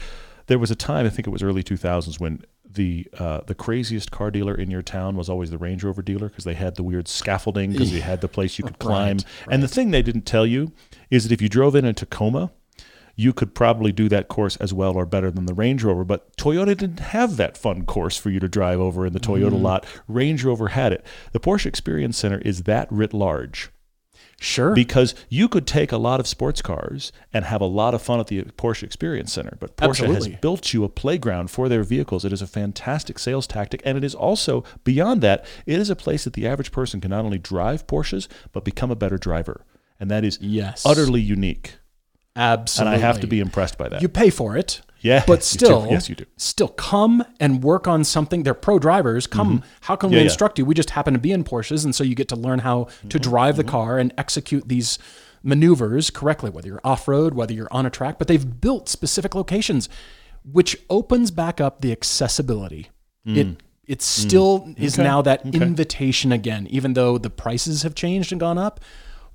[0.48, 4.12] there was a time I think it was early 2000s when the uh, the craziest
[4.12, 6.84] car dealer in your town was always the Range Rover dealer because they had the
[6.84, 9.20] weird scaffolding because they had the place you could climb.
[9.50, 10.72] And the thing they didn't tell you
[11.12, 12.52] is that if you drove in a Tacoma,
[13.16, 16.04] you could probably do that course as well or better than the Range Rover.
[16.04, 19.52] But Toyota didn't have that fun course for you to drive over in the Toyota
[19.52, 19.64] mm-hmm.
[19.64, 19.86] lot.
[20.08, 21.06] Range Rover had it.
[21.32, 23.70] The Porsche Experience Center is that writ large.
[24.40, 24.74] Sure.
[24.74, 28.20] Because you could take a lot of sports cars and have a lot of fun
[28.20, 30.32] at the Porsche Experience Center, but Porsche Absolutely.
[30.32, 32.26] has built you a playground for their vehicles.
[32.26, 35.46] It is a fantastic sales tactic, and it is also beyond that.
[35.66, 38.92] It is a place that the average person can not only drive Porsches but become
[38.92, 39.66] a better driver,
[39.98, 40.86] and that is Yes.
[40.86, 41.78] utterly unique.
[42.36, 42.96] Absolutely.
[42.96, 44.02] And I have to be impressed by that.
[44.02, 44.82] You pay for it.
[45.02, 46.24] Yeah, But still, Yes, you do.
[46.38, 48.44] Still come and work on something.
[48.44, 49.28] They're pro drivers.
[49.28, 49.62] Come.
[49.82, 50.14] How can Mm-hmm.
[50.14, 50.30] Yeah, we yeah.
[50.30, 50.66] instruct you?
[50.66, 53.10] We just happen to be in Porsches, and so you get to learn how Mm-hmm.
[53.10, 54.98] to drive the car and execute these
[55.44, 58.18] maneuvers correctly, whether you're off road, whether you're on a track.
[58.18, 59.90] But they've built specific locations,
[60.50, 62.90] which opens back up the accessibility.
[63.26, 65.00] It it still is Mm.
[65.00, 65.04] Okay.
[65.04, 65.62] now that Okay.
[65.62, 68.80] invitation again, even though the prices have changed and gone up.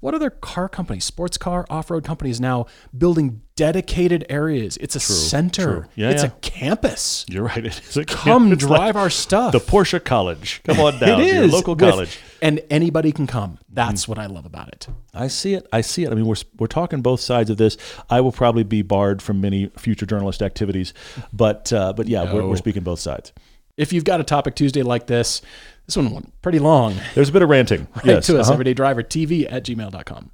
[0.00, 4.76] What other car companies, sports car, off road companies now building dedicated areas?
[4.76, 5.62] It's a center.
[5.64, 5.84] true.
[5.96, 6.28] Yeah, it's yeah.
[6.28, 7.26] a campus.
[7.28, 7.66] You're right.
[7.66, 9.50] It is a Come it's drive like our stuff.
[9.52, 10.62] The Porsche College.
[10.64, 11.20] Come on down.
[11.20, 12.18] it is local with- college.
[12.40, 13.58] and anybody can come.
[13.68, 14.86] That's what I love about it.
[15.12, 15.66] I see it.
[15.72, 16.12] I see it.
[16.12, 17.76] I mean, we're we're talking both sides of this.
[18.08, 20.94] I will probably be barred from many future journalist activities,
[21.32, 23.32] but uh, but yeah, we're, we're speaking both sides.
[23.76, 25.40] If you've got a topic Tuesday like this,
[25.88, 26.94] this one went pretty long.
[27.14, 27.88] There's a bit of ranting.
[27.96, 28.26] Write yes.
[28.26, 28.58] to us, uh-huh.
[28.58, 30.30] everydaydrivertv at gmail.com.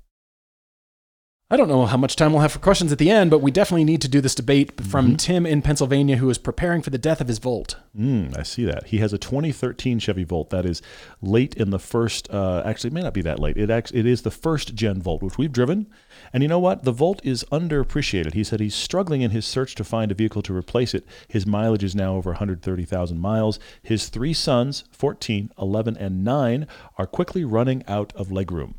[1.54, 3.52] I don't know how much time we'll have for questions at the end, but we
[3.52, 5.16] definitely need to do this debate from Mm-hmm.
[5.16, 7.76] Tim in Pennsylvania who is preparing for the death of his Volt.
[7.96, 8.88] Mm, I see that.
[8.88, 10.82] He has a 2013 Chevy Volt that is
[11.22, 12.28] late in the first.
[12.28, 13.56] Uh, actually, it may not be that late.
[13.56, 15.86] It actually it is the first gen Volt, which we've driven.
[16.32, 16.82] And you know what?
[16.82, 18.34] The Volt is underappreciated.
[18.34, 21.06] He said he's struggling in his search to find a vehicle to replace it.
[21.28, 23.60] His mileage is now over 130,000 miles.
[23.80, 26.66] His three sons, 14, 11, and 9,
[26.98, 28.74] are quickly running out of legroom.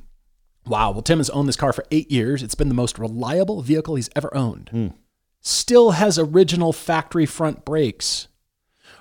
[0.68, 0.92] Wow.
[0.92, 2.44] Well, Tim has owned this car for eight years.
[2.44, 4.70] It's been the most reliable vehicle he's ever owned.
[4.70, 4.88] Hmm.
[5.42, 8.28] Still has original factory front brakes.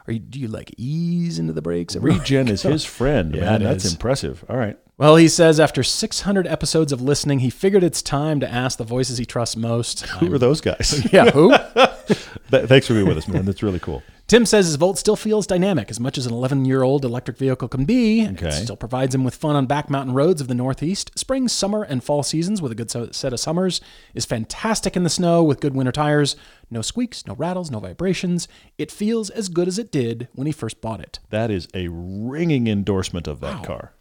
[0.06, 1.96] Are you, do you like ease into the brakes?
[1.96, 3.34] Regen is his friend.
[3.34, 3.62] Yeah, man.
[3.62, 3.92] That's is.
[3.92, 4.44] impressive.
[4.48, 4.78] All right.
[4.96, 8.84] Well, he says after 600 episodes of listening, he figured it's time to ask the
[8.84, 10.06] voices he trusts most.
[10.06, 11.02] Who are those guys?
[11.12, 11.52] yeah, who?
[12.50, 13.44] Thanks for being with us, man.
[13.44, 14.02] That's really cool.
[14.26, 17.36] Tim says his Volt still feels dynamic as much as an 11 year old electric
[17.36, 18.26] vehicle can be.
[18.26, 18.48] Okay.
[18.48, 21.10] It still provides him with fun on back mountain roads of the Northeast.
[21.18, 23.82] Spring, summer, and fall seasons with a good set of summers
[24.14, 26.36] is fantastic in the snow with good winter tires.
[26.70, 28.48] No squeaks, no rattles, no vibrations.
[28.78, 31.18] It feels as good as it did when he first bought it.
[31.28, 33.62] That is a ringing endorsement of that Wow.
[33.64, 33.92] car.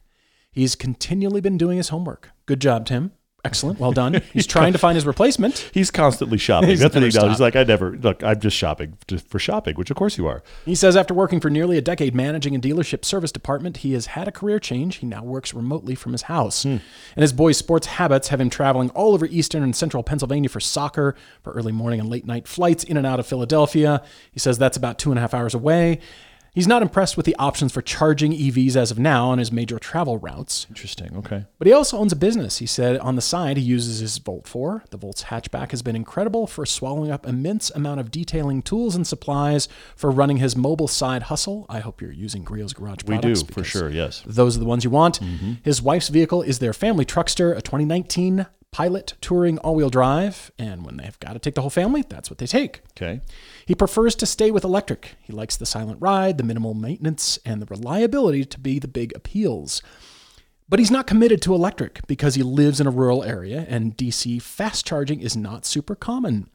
[0.52, 2.30] He's continually been doing his homework.
[2.46, 3.12] Good job, Tim.
[3.46, 3.78] Excellent.
[3.78, 4.22] Well done.
[4.32, 5.70] He's trying to find his replacement.
[5.74, 6.70] He's constantly shopping.
[6.70, 7.24] He's That's what he does.
[7.30, 8.24] He's like, I never look.
[8.24, 10.44] I'm just shopping just for shopping, which of course you are.
[10.64, 14.06] He says after working for nearly a decade managing a dealership service department, he has
[14.06, 14.98] had a career change.
[14.98, 16.64] He now works remotely from his house.
[16.64, 16.78] Hmm.
[17.16, 20.62] And his boy's sports habits have him traveling all over eastern and central Pennsylvania for
[20.62, 24.02] soccer, for early morning and late night flights in and out of Philadelphia.
[24.32, 26.00] He says that's about two and a half hours away.
[26.54, 29.80] He's not impressed with the options for charging EVs as of now on his major
[29.80, 30.68] travel routes.
[30.70, 31.18] Interesting.
[31.18, 31.46] Okay.
[31.58, 32.60] But he also owns a business.
[32.60, 34.84] He said on the side he uses his Volt 4.
[34.92, 39.08] The Volt's hatchback has been incredible for swallowing up immense amount of detailing tools and
[39.08, 41.66] supplies for running his mobile side hustle.
[41.70, 43.90] I hope you're using Griot's Garage We do for sure.
[43.90, 44.22] Yes.
[44.24, 45.22] Those are the ones you want.
[45.22, 45.54] Mm-hmm.
[45.64, 50.98] His wife's vehicle is their family truckster, a 2019 Pilot touring all-wheel drive, and when
[50.98, 52.82] they've got to take the whole family, that's what they take.
[52.98, 53.22] Okay.
[53.68, 55.16] He prefers to stay with electric.
[55.22, 59.16] He likes the silent ride, the minimal maintenance, and the reliability to be the big
[59.16, 59.84] appeals.
[60.68, 64.42] But he's not committed to electric because he lives in a rural area and DC
[64.42, 66.50] fast charging is not super common.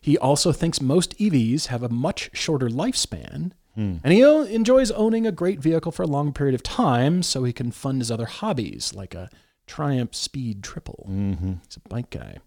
[0.00, 3.50] He also thinks most EVs have a much shorter lifespan.
[3.74, 3.96] Hmm.
[4.04, 7.42] And he o- enjoys owning a great vehicle for a long period of time so
[7.42, 9.28] he can fund his other hobbies, like a
[9.66, 11.06] Triumph Speed Triple.
[11.10, 11.52] Mm-hmm.
[11.66, 12.38] He's a bike guy.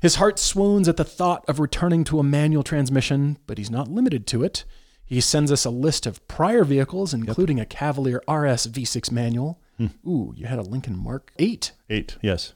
[0.00, 3.88] His heart swoons at the thought of returning to a manual transmission, but he's not
[3.88, 4.64] limited to it.
[5.04, 9.60] He sends us a list of prior vehicles, including a Cavalier RS V6 manual.
[9.76, 9.86] Hmm.
[10.06, 12.16] Ooh, you had a Lincoln Mark 8, Eight.
[12.22, 12.54] Yes.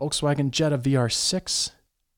[0.00, 1.72] Volkswagen Jetta VR6.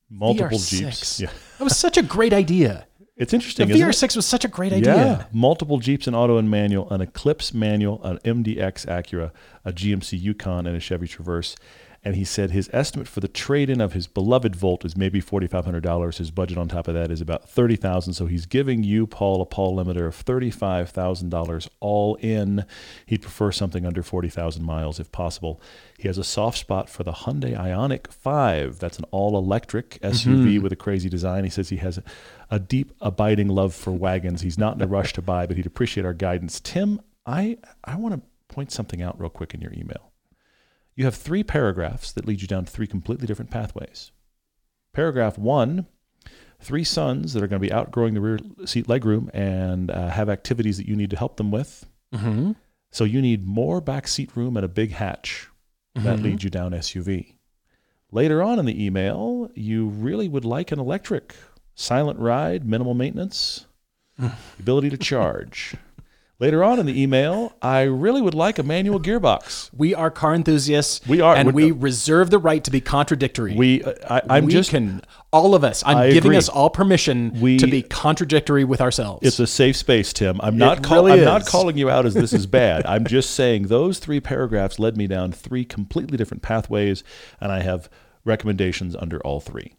[0.09, 0.69] Multiple VR6.
[0.79, 1.19] Jeeps.
[1.19, 1.29] Yeah.
[1.57, 2.87] That was such a great idea.
[3.17, 3.67] It's interesting.
[3.67, 4.95] The VR6 was such a great idea.
[4.95, 9.31] Yeah, multiple Jeeps and auto and manual, an Eclipse manual, an MDX Acura,
[9.65, 11.55] a GMC Yukon, and a Chevy Traverse.
[12.03, 15.65] And he said his estimate for the trade-in of his beloved Volt is maybe forty-five
[15.65, 16.17] hundred dollars.
[16.17, 18.13] His budget on top of that is about thirty thousand.
[18.13, 22.65] So he's giving you, Paul, a Paul limiter of thirty-five thousand dollars all in.
[23.05, 25.61] He'd prefer something under forty thousand miles if possible.
[25.99, 28.79] He has a soft spot for the Hyundai Ioniq Five.
[28.79, 30.07] That's an all-electric mm-hmm.
[30.07, 31.43] SUV with a crazy design.
[31.43, 31.99] He says he has
[32.49, 34.41] a deep, abiding love for wagons.
[34.41, 36.59] He's not in a rush to buy, but he'd appreciate our guidance.
[36.59, 38.21] Tim, I I want to
[38.53, 40.10] point something out real quick in your email.
[40.95, 44.11] You have three paragraphs that lead you down three completely different pathways.
[44.93, 45.87] Paragraph one
[46.61, 50.29] three sons that are going to be outgrowing the rear seat legroom and uh, have
[50.29, 51.85] activities that you need to help them with.
[52.13, 52.51] Mm-hmm.
[52.91, 55.47] So you need more back seat room and a big hatch.
[55.95, 57.35] That leads you down SUV.
[58.11, 61.35] Later on in the email, you really would like an electric,
[61.75, 63.65] silent ride, minimal maintenance,
[64.59, 65.75] ability to charge.
[66.41, 69.69] Later on in the email, I really would like a manual gearbox.
[69.77, 70.99] We are car enthusiasts.
[71.07, 71.35] We are.
[71.35, 73.53] and We're- reserve the right to be contradictory.
[73.55, 75.83] We, uh, I, I'm we just can all of us.
[75.85, 76.37] I'm I giving agree.
[76.37, 79.19] us all permission We- to be contradictory with ourselves.
[79.27, 80.39] It's a safe space, Tim.
[80.41, 82.87] I'm not call, really I'm not calling you out as this is bad.
[82.87, 87.03] I'm just saying those three paragraphs led me down three completely different pathways,
[87.39, 87.87] and I have
[88.25, 89.75] recommendations under all three.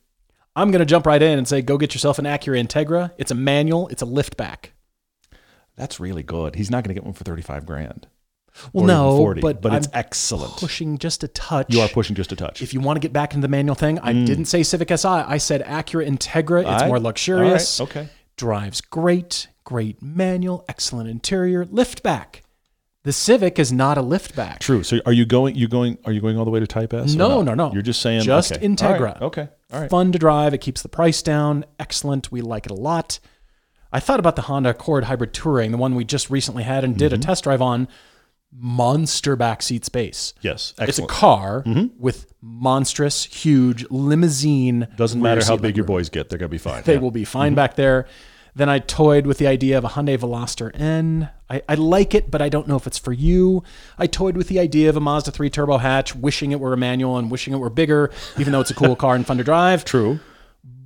[0.55, 3.11] I'm going to jump right in and say, go get yourself an Acura Integra.
[3.19, 3.89] It's a manual.
[3.89, 4.67] It's a liftback.
[5.77, 6.55] That's really good.
[6.55, 8.07] He's not going to get one for 35 grand.
[8.73, 10.57] Well, no, 40, but, but it's I'm excellent.
[10.59, 11.73] Pushing just a touch.
[11.73, 12.61] You are pushing just a touch.
[12.61, 14.27] If you want to get back into the manual thing, I mm.
[14.27, 15.09] didn't say Civic Si.
[15.09, 16.61] I said Acura Integra.
[16.61, 17.81] It's I- more all right, luxurious.
[17.81, 18.09] Okay.
[18.37, 19.49] Drives great.
[19.65, 20.65] Great manual.
[20.69, 21.65] Excellent interior.
[21.65, 22.41] Liftback.
[23.05, 24.61] The Civic is not a liftback.
[24.61, 24.83] True.
[24.83, 25.57] So are you going?
[25.57, 25.99] You going?
[26.05, 27.15] Are you going all the way to Type S?
[27.15, 27.73] No, no, no.
[27.73, 28.67] You're just saying Just okay.
[28.67, 28.91] Integra.
[28.93, 29.23] All right.
[29.23, 29.49] Okay.
[29.73, 29.91] All right.
[29.91, 30.55] Fun to drive.
[30.55, 31.65] It keeps the price down.
[31.81, 32.31] Excellent.
[32.31, 33.19] We like it a lot.
[33.93, 36.95] I thought about the Honda Accord Hybrid Touring, the one we just recently had and
[36.95, 36.99] Mm-hmm.
[36.99, 37.89] did a test drive on.
[38.55, 40.35] Monster backseat space.
[40.43, 40.73] Yes.
[40.73, 41.11] It's a Excellent.
[41.11, 41.65] car
[41.99, 44.89] with monstrous, huge limousine.
[44.97, 46.83] Doesn't matter how big your boys get, they're gonna be fine.
[46.85, 46.99] They Yeah.
[47.01, 48.07] will be fine back there.
[48.55, 51.31] Then I toyed with the idea of a Hyundai Veloster N.
[51.49, 53.63] I, I like it, but I don't know if it's for you.
[53.99, 56.77] I toyed with the idea of a Mazda 3 turbo hatch, wishing it were a
[56.77, 59.45] manual and wishing it were bigger, even though it's a cool car and fun to
[59.45, 59.87] drive.
[59.87, 60.21] True.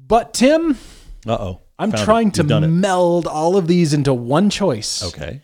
[0.07, 0.79] But Tim,
[1.27, 1.61] Uh oh.
[1.79, 5.03] I'm trying to meld all of these into one choice.
[5.03, 5.43] Okay.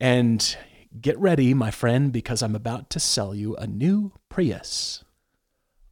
[0.00, 0.56] And
[1.00, 5.02] get ready, my friend, because I'm about to sell you a new Prius.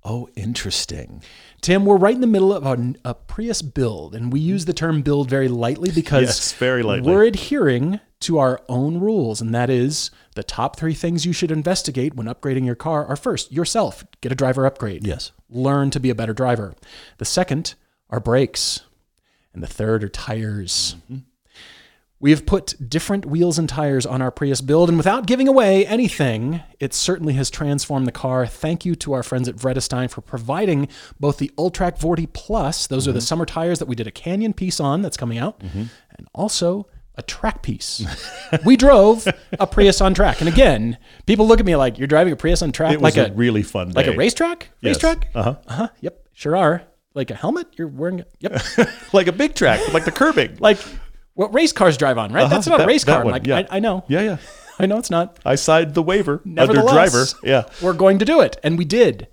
[0.07, 1.23] Oh, interesting.
[1.63, 4.75] Tim, we're right in the middle of a, a Prius build, and we use the
[4.75, 7.11] term build very lightly because Yes, very lightly.
[7.11, 11.51] we're adhering to our own rules, and that is the top three things you should
[11.51, 15.07] investigate when upgrading your car are first, yourself, get a driver upgrade.
[15.07, 15.33] Yes.
[15.49, 16.75] Learn to be a better driver.
[17.17, 17.75] The second
[18.11, 18.83] are brakes,
[19.55, 20.97] and the third are tires.
[22.21, 25.85] We have put different wheels and tires on our Prius build, and without giving away
[25.87, 28.47] anything, it certainly has transformed the car.
[28.47, 30.89] Thank you to our friends at Vredestein for providing
[31.21, 34.55] both the Ultrac Vorti Plus, those are the summer tires that we did a Canyon
[34.55, 36.87] piece on that's coming out, and also
[37.17, 38.05] a track piece.
[38.65, 39.29] we drove
[39.61, 40.41] a Prius on track.
[40.41, 40.97] And again,
[41.27, 42.93] people look at me like, you're driving a Prius on track?
[42.93, 43.95] It was like a, really fun day.
[43.95, 44.71] like a racetrack?
[44.81, 44.95] Yes.
[44.97, 45.29] Racetrack?
[45.35, 45.57] Uh-huh.
[45.67, 45.89] Uh-huh.
[46.01, 46.29] Yep.
[46.33, 46.83] Sure are.
[47.15, 47.69] Like a helmet?
[47.77, 48.31] You're wearing it.
[48.41, 48.63] Yep.
[49.13, 50.57] like a big track, like the curbing.
[50.61, 50.79] like
[51.35, 52.43] what race cars drive on, right?
[52.45, 52.55] Uh-huh.
[52.55, 53.25] That's not That- a race car.
[53.25, 53.59] one, like yeah.
[53.59, 54.05] I, I know.
[54.09, 54.37] Yeah, yeah.
[54.79, 55.39] I know it's not.
[55.45, 57.25] I signed the waiver under driver.
[57.45, 57.65] Yeah.
[57.81, 58.57] We're going to do it.
[58.65, 59.29] And we did.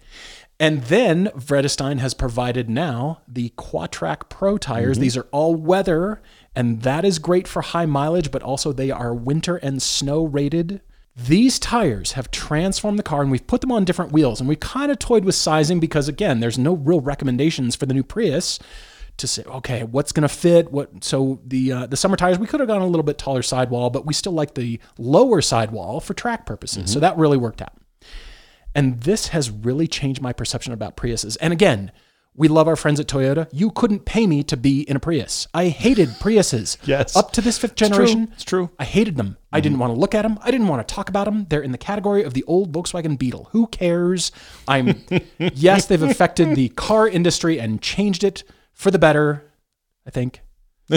[0.59, 4.97] And then Vredestein has provided now the Quatrac Pro tires.
[4.97, 5.01] Mm-hmm.
[5.01, 6.21] These are all weather,
[6.55, 10.81] and that is great for high mileage, but also they are winter and snow rated.
[11.15, 14.39] These tires have transformed the car, and we've put them on different wheels.
[14.39, 17.93] And we kind of toyed with sizing because, again, there's no real recommendations for the
[17.93, 18.59] new Prius
[19.17, 20.71] to say, okay, what's going to fit?
[20.71, 21.03] What?
[21.03, 23.89] So the uh, the summer tires, we could have gone a little bit taller sidewall,
[23.89, 26.91] but we still like the lower sidewall for track purposes.
[26.91, 27.73] So that really worked out.
[28.73, 31.35] And this has really changed my perception about Priuses.
[31.41, 31.91] And again,
[32.35, 33.47] we love our friends at Toyota.
[33.51, 35.47] You couldn't pay me to be in a Prius.
[35.53, 36.77] I hated Priuses.
[36.91, 37.15] Yes.
[37.15, 38.29] Up to this fifth generation.
[38.33, 38.63] It's true.
[38.63, 38.77] It's true.
[38.79, 39.37] I hated them.
[39.51, 39.81] I didn't mm-hmm.
[39.81, 40.39] want to look at them.
[40.41, 41.45] I didn't want to talk about them.
[41.49, 43.49] They're in the category of the old Volkswagen Beetle.
[43.51, 44.31] Who cares?
[44.67, 45.03] I'm
[45.37, 49.51] yes, they've affected the car industry and changed it for the better,
[50.05, 50.41] I think.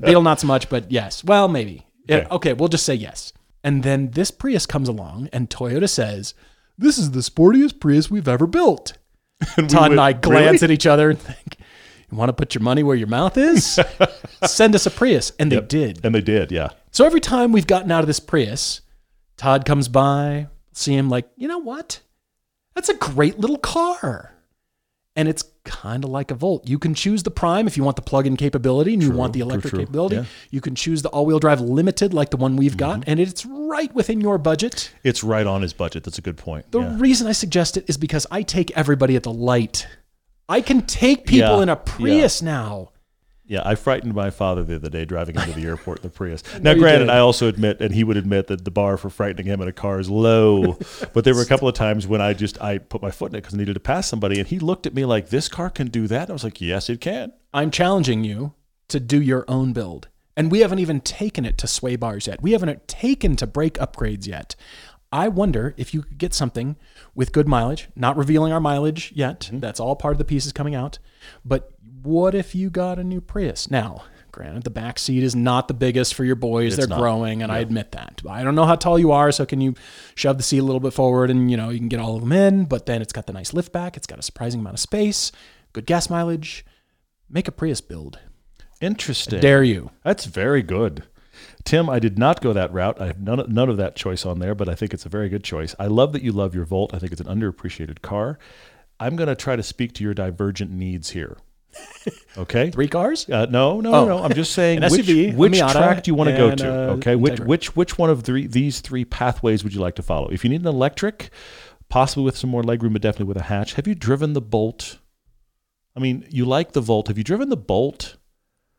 [0.00, 1.24] Beetle not so much, but yes.
[1.24, 1.86] Well, maybe.
[2.06, 2.28] Yeah, Okay.
[2.30, 3.32] okay, we'll just say yes.
[3.62, 6.34] And then this Prius comes along and Toyota says,
[6.76, 8.98] "This is the sportiest Prius we've ever built."
[9.56, 11.56] And we Todd and went, I glance "Really?" at each other and think,
[12.10, 13.78] "You want to put your money where your mouth is?
[14.46, 15.68] Send us a Prius." And they Yep.
[15.68, 16.04] did.
[16.04, 16.70] And they did, yeah.
[16.90, 18.80] So every time we've gotten out of this Prius,
[19.36, 22.00] Todd comes by, see him like, you know what?
[22.74, 24.33] That's a great little car.
[25.16, 26.68] And it's kind of like a Volt.
[26.68, 29.40] You can choose the Prime if you want the plug-in capability and you want the
[29.40, 29.78] electric true.
[29.80, 30.16] capability.
[30.16, 30.24] Yeah.
[30.50, 33.10] You can choose the all-wheel drive limited like the one we've got, Mm-hmm.
[33.10, 34.92] and it's right within your budget.
[35.04, 36.02] It's right on his budget.
[36.02, 36.70] That's a good point.
[36.72, 36.96] The yeah.
[36.98, 39.86] reason I suggest it is because I take everybody at the light.
[40.48, 41.76] I can take people Yeah, in a.
[41.76, 42.90] Prius now.
[43.46, 46.08] Yeah, I frightened my father the other day driving him to the airport in the
[46.08, 46.42] Prius.
[46.60, 47.10] Now, you granted, did.
[47.10, 49.72] I also admit, and he would admit that the bar for frightening him in a
[49.72, 50.78] car is low.
[51.12, 53.36] but there were a couple of times when I just I put my foot in
[53.36, 55.68] it because I needed to pass somebody, and he looked at me like, "This car
[55.68, 58.54] can do that." And I was like, "Yes, it can." I'm challenging you
[58.88, 60.08] to do your own build.
[60.36, 62.42] And we haven't even taken it to sway bars yet.
[62.42, 64.56] We haven't taken to brake upgrades yet.
[65.12, 66.74] I wonder if you could get something
[67.14, 69.40] with good mileage, not revealing our mileage yet.
[69.42, 69.60] Mm-hmm.
[69.60, 70.98] That's all part of the pieces coming out.
[71.44, 71.72] But
[72.04, 73.70] what if you got a new Prius?
[73.70, 76.76] Now, Granted, the back seat is not the biggest for your boys.
[76.76, 76.98] They're not.
[76.98, 78.20] growing, and I admit that.
[78.28, 79.74] I don't know how tall you are, so can you
[80.16, 82.20] shove the seat a little bit forward and you know you can get all of
[82.22, 82.64] them in?
[82.64, 83.96] But then it's got the nice lift back.
[83.96, 85.30] It's got a surprising amount of space,
[85.72, 86.66] good gas mileage.
[87.30, 88.18] Make a Prius build.
[88.80, 89.38] Interesting.
[89.38, 89.90] Dare you?
[90.02, 91.04] That's very good.
[91.62, 93.00] Tim, I did not go that route.
[93.00, 95.08] I have none, of- none of that choice on there, but I think it's a
[95.08, 95.76] very good choice.
[95.78, 96.92] I love that you love your Volt.
[96.92, 98.40] I think it's an underappreciated car.
[98.98, 101.36] I'm going to try to speak to your divergent needs here.
[102.36, 102.70] Okay?
[102.70, 103.28] Three cars?
[103.28, 104.04] Uh, no, no, Oh.
[104.04, 104.24] no, no.
[104.24, 106.68] I'm just saying An which, SUV, which Miata, track do you want to go to?
[106.94, 107.46] okay, which Integra.
[107.46, 110.28] which which one of three these three pathways would you like to follow?
[110.28, 111.30] If you need an electric,
[111.88, 113.74] possibly with some more legroom, but definitely with a hatch.
[113.74, 114.98] Have you driven the Bolt?
[115.96, 117.06] I mean, you like the Volt.
[117.08, 118.16] Have you driven the Bolt?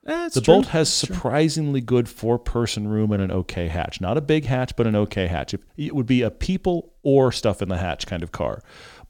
[0.06, 0.54] Eh, The true.
[0.56, 4.00] Bolt has surprisingly good four-person room and an okay hatch.
[4.02, 5.56] Not a big hatch, but an okay hatch.
[5.78, 8.62] It would be a people or stuff in the hatch kind of car,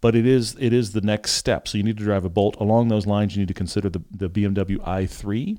[0.05, 1.67] but it is it is the next step.
[1.67, 2.55] So you need to drive a Bolt.
[2.59, 5.57] Along those lines, you need to consider the the BMW i3.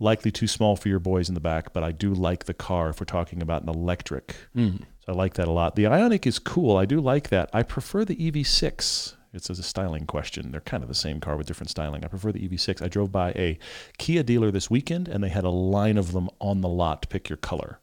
[0.00, 2.88] Likely too small for your boys in the back, but I do like the car
[2.88, 4.34] if we're talking about an electric.
[4.56, 4.78] Mm.
[5.04, 5.76] So I like that a lot.
[5.76, 6.78] The Ioniq is cool.
[6.78, 7.50] I do like that.
[7.52, 9.14] I prefer the EV6.
[9.34, 10.52] It's as a styling question.
[10.52, 12.02] They're kind of the same car with different styling.
[12.02, 12.80] I prefer the EV6.
[12.80, 13.58] I drove by a
[13.98, 17.08] Kia dealer this weekend, and they had a line of them on the lot to
[17.08, 17.78] pick your color.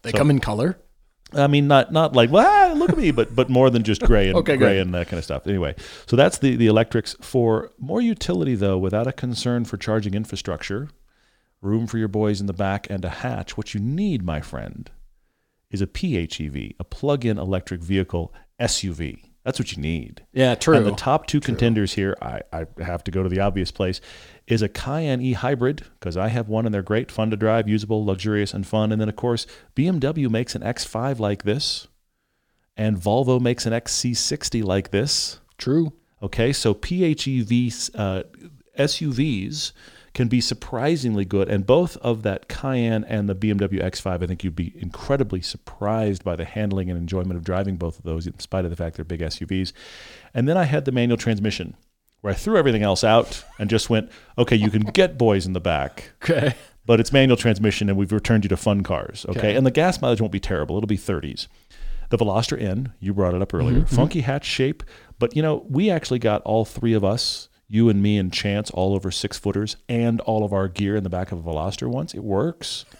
[0.00, 0.78] They So- come in color.
[1.38, 4.02] I mean, not not like well, ah, look at me, but but more than just
[4.02, 4.82] gray and Okay, gray good.
[4.82, 5.46] and that kind of stuff.
[5.46, 5.74] Anyway,
[6.06, 10.88] so that's the the electrics for more utility though, without a concern for charging infrastructure,
[11.60, 13.56] room for your boys in the back, and a hatch.
[13.56, 14.90] What you need, my friend,
[15.70, 19.22] is a PHEV, a plug-in electric vehicle SUV.
[19.46, 20.26] That's what you need.
[20.32, 20.76] Yeah, true.
[20.76, 24.00] And the top two contenders here, I, I have to go to the obvious place,
[24.48, 27.68] is a Cayenne E Hybrid, because I have one and they're great, fun to drive,
[27.68, 28.90] usable, luxurious, and fun.
[28.90, 31.86] And then, of course, BMW makes an X5 like this,
[32.76, 35.38] and Volvo makes an XC60 like this.
[35.58, 35.92] true.
[36.20, 38.24] Okay, so PHEV uh,
[38.76, 39.70] SUVs
[40.16, 44.42] can be surprisingly good, and both of that Cayenne and the BMW X5, I think
[44.42, 48.38] you'd be incredibly surprised by the handling and enjoyment of driving both of those, in
[48.40, 49.74] spite of the fact they're big SUVs.
[50.32, 51.76] And then I had the manual transmission,
[52.22, 55.52] where I threw everything else out and just went, okay, you can get boys in
[55.52, 56.54] the back, Okay.
[56.86, 59.26] but it's manual transmission, and we've returned you to fun cars.
[59.28, 59.54] Okay, Okay.
[59.54, 61.46] and the gas mileage won't be terrible; it'll be 30s.
[62.08, 63.94] The Veloster N, you brought it up earlier, mm-hmm.
[63.94, 64.82] funky hatch shape,
[65.18, 68.70] but you know we actually got all three of us, you and me and Chance,
[68.70, 71.88] all over six footers, and all of our gear in the back of a Veloster
[71.88, 72.14] once.
[72.14, 72.84] It works.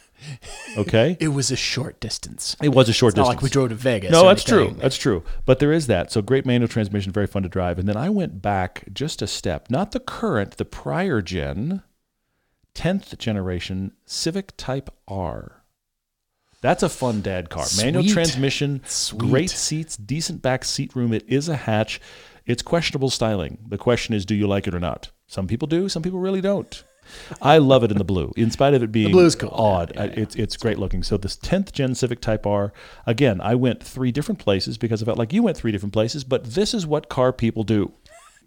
[0.79, 2.57] Okay, It was a short distance.
[2.63, 3.37] it was a short It's not distance.
[3.37, 4.11] like we drove to Vegas.
[4.11, 4.75] No, that's true.
[4.79, 5.23] That's true.
[5.45, 6.11] But there is that.
[6.11, 7.79] So great manual transmission, very fun to drive.
[7.79, 11.83] And then I went back just a step, not the current, the prior gen,
[12.75, 15.63] 10th generation Civic Type R.
[16.63, 17.67] That's a fun dad car.
[17.77, 19.19] Manual transmission, Sweet.
[19.21, 21.13] great seats, decent back seat room.
[21.13, 22.01] It is a hatch.
[22.47, 23.59] It's questionable styling.
[23.69, 25.11] The question is, do you like it or not?
[25.27, 26.83] Some people do, some people really don't.
[27.41, 29.51] I love it in the blue, in spite of it being blue's cool.
[29.51, 29.93] odd.
[29.95, 31.05] Yeah, yeah, I- It's it's great looking.
[31.05, 32.73] So this 10th gen Civic Type R,
[33.07, 36.25] again, I went three different places because I felt like you went three different places,
[36.25, 37.93] but this is what car people do.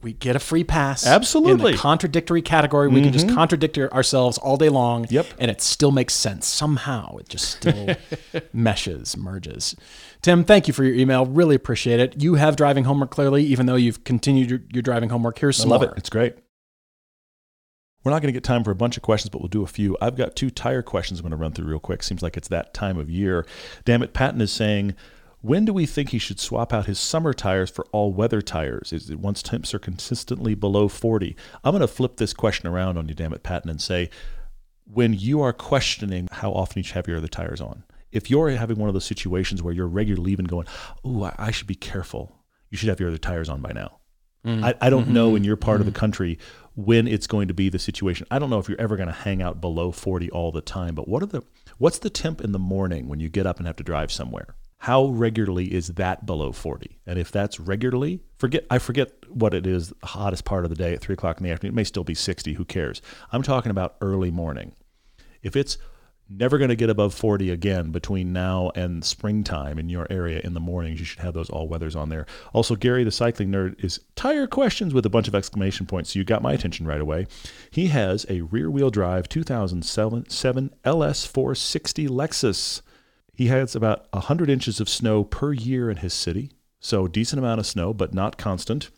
[0.02, 1.06] We get a free pass.
[1.06, 1.56] Absolutely.
[1.56, 1.66] Mm-hmm.
[1.66, 5.06] In the contradictory category, we can just contradict ourselves all day long.
[5.10, 5.28] Yep.
[5.40, 6.48] And it still makes sense.
[6.48, 7.96] Somehow it just still
[8.54, 9.76] meshes, merges.
[10.22, 11.26] Tim, thank you for your email.
[11.26, 12.22] Really appreciate it.
[12.22, 15.38] You have driving homework clearly, even though you've continued your, your driving homework.
[15.38, 15.92] Here's some I love more.
[15.92, 15.98] it.
[15.98, 16.36] It's great.
[18.04, 19.68] We're not going to get time for a bunch of questions, but we'll do a
[19.68, 19.98] few.
[20.02, 22.02] I've got two tire questions I'm going to run through real quick.
[22.04, 23.46] Seems like it's that time of year.
[23.84, 24.96] Damn it, Patton is saying,
[25.42, 28.92] when do we think he should swap out his summer tires for all weather tires?
[28.92, 31.36] Is it once temps are consistently below 40?
[31.64, 34.10] I'm going to flip this question around on you, damn it, Patton, and say,
[34.86, 38.50] when you are questioning how often you should have your other tires on, if you're
[38.50, 40.68] having one of those situations where you're regularly even going,
[41.06, 42.36] oh, I, I should be careful,
[42.70, 44.00] you should have your other tires on by now.
[44.46, 44.64] Mm-hmm.
[44.64, 45.14] I, I don't mm-hmm.
[45.14, 46.00] know in your part of the mm-hmm.
[46.00, 46.40] country
[46.76, 48.26] when it's going to be the situation.
[48.32, 50.96] I don't know if you're ever going to hang out below 40 all the time,
[50.96, 51.44] but what are the
[51.78, 54.56] what's the temp in the morning when you get up and have to drive somewhere?
[54.80, 57.00] How regularly is that below 40?
[57.06, 60.76] And if that's regularly, forget I forget what it is the hottest part of the
[60.76, 61.74] day at three o'clock in the afternoon.
[61.74, 62.54] It may still be 60.
[62.54, 63.02] Who cares?
[63.34, 64.74] I'm talking about early morning.
[65.44, 65.78] If it's
[66.30, 70.54] never going to get above 40 again between now and springtime in your area in
[70.54, 72.26] the mornings, you should have those all weathers on there.
[72.54, 76.14] Also, Gary the cycling nerd is tire questions with a bunch of exclamation points.
[76.14, 77.28] So you got my attention right away.
[77.72, 80.24] He has a rear wheel drive 2007
[80.86, 82.82] LS460 Lexus.
[83.40, 86.52] He has about 100 inches of snow per year in his city.
[86.82, 88.90] So decent amount of snow, but not constant.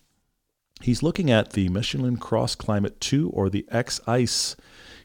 [0.82, 4.56] He's looking at the Michelin Cross Climate 2 or the X Ice.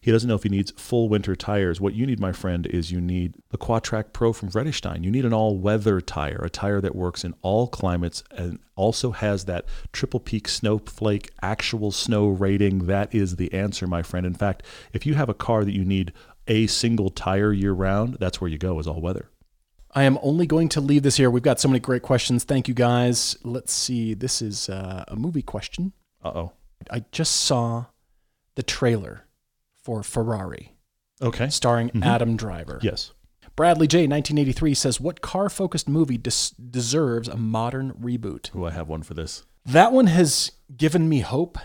[0.00, 1.82] He doesn't know if he needs full winter tires.
[1.82, 5.04] What you need, my friend, is you need the Quatrac Pro from Vredestein.
[5.04, 9.10] You need an all weather tire, a tire that works in all climates and also
[9.10, 12.86] has that triple peak snowflake actual snow rating.
[12.86, 14.24] That is the answer, my friend.
[14.24, 14.62] In fact,
[14.94, 16.14] if you have a car that you need
[16.46, 19.30] a single tire year round, that's where you go, is all weather.
[19.94, 21.30] I am only going to leave this here.
[21.30, 22.44] We've got so many great questions.
[22.44, 23.36] Thank you guys.
[23.42, 24.12] Let's see.
[24.14, 25.92] This is uh, a movie question.
[26.22, 26.52] Uh oh.
[26.90, 27.86] I just saw
[28.56, 29.24] the trailer
[29.82, 30.74] for Ferrari,
[31.22, 31.48] Okay.
[31.48, 32.78] starring Adam Driver.
[32.82, 33.12] Yes.
[33.54, 38.48] Bradley J, 1983, says, What car focused movie des- deserves a modern reboot?
[38.48, 39.44] Who I have one for this.
[39.64, 41.56] That one has given me hope.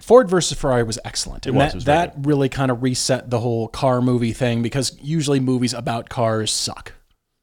[0.00, 1.46] Ford versus Ferrari was excellent.
[1.46, 4.32] It And was, That, it was that really kind of reset the whole car movie
[4.32, 6.94] thing because usually movies about cars suck.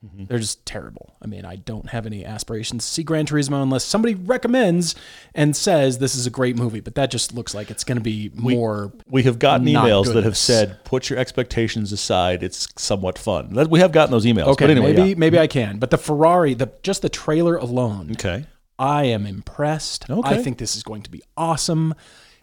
[0.06, 0.26] Mm-hmm.
[0.26, 1.16] They're just terrible.
[1.24, 4.94] I mean, I don't have any aspirations to see Gran Turismo unless somebody recommends
[5.34, 8.04] and says this is a great movie, but that just looks like it's going to
[8.04, 8.94] be more.
[9.10, 12.44] We have gotten emails that have said, "Put your expectations aside.
[12.44, 14.50] It's somewhat fun." We have gotten those emails.
[14.50, 15.16] Okay, but anyway, maybe yeah.
[15.18, 15.80] maybe I can.
[15.80, 18.46] But the Ferrari, the just the trailer alone, Okay.
[18.78, 20.08] I am impressed.
[20.08, 20.30] Okay.
[20.30, 21.96] I think this is going to be awesome.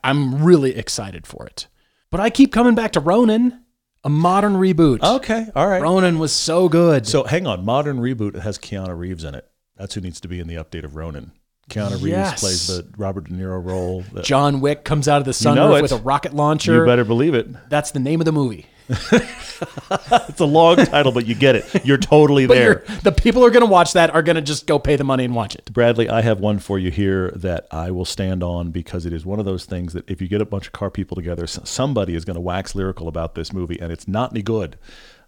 [0.05, 1.67] I'm really excited for it.
[2.11, 3.61] But I keep coming back to Ronin,
[4.05, 5.03] a modern reboot.
[5.03, 5.47] Okay.
[5.57, 5.83] All right.
[5.83, 7.07] Ronin was so good.
[7.09, 7.65] So hang on.
[7.65, 9.49] Modern reboot has Keanu Reeves in it.
[9.77, 11.33] That's who needs to be in the update of Ronin.
[11.71, 14.05] Keanu Reeves plays the Robert De Niro role.
[14.23, 16.75] John Wick comes out of the sunroof know with a rocket launcher.
[16.81, 17.49] you better believe it.
[17.71, 18.67] That's the name of the movie.
[20.28, 21.85] It's a long title, but you get it.
[21.87, 22.85] You're totally But there.
[22.89, 24.97] you're, the people who are going to watch that are going to just go pay
[24.97, 25.72] the money and watch it.
[25.72, 29.24] Bradley, I have one for you here that I will stand on because it is
[29.24, 32.14] one of those things that if you get a bunch of car people together, somebody
[32.14, 34.76] is going to wax lyrical about this movie, and it's not any good.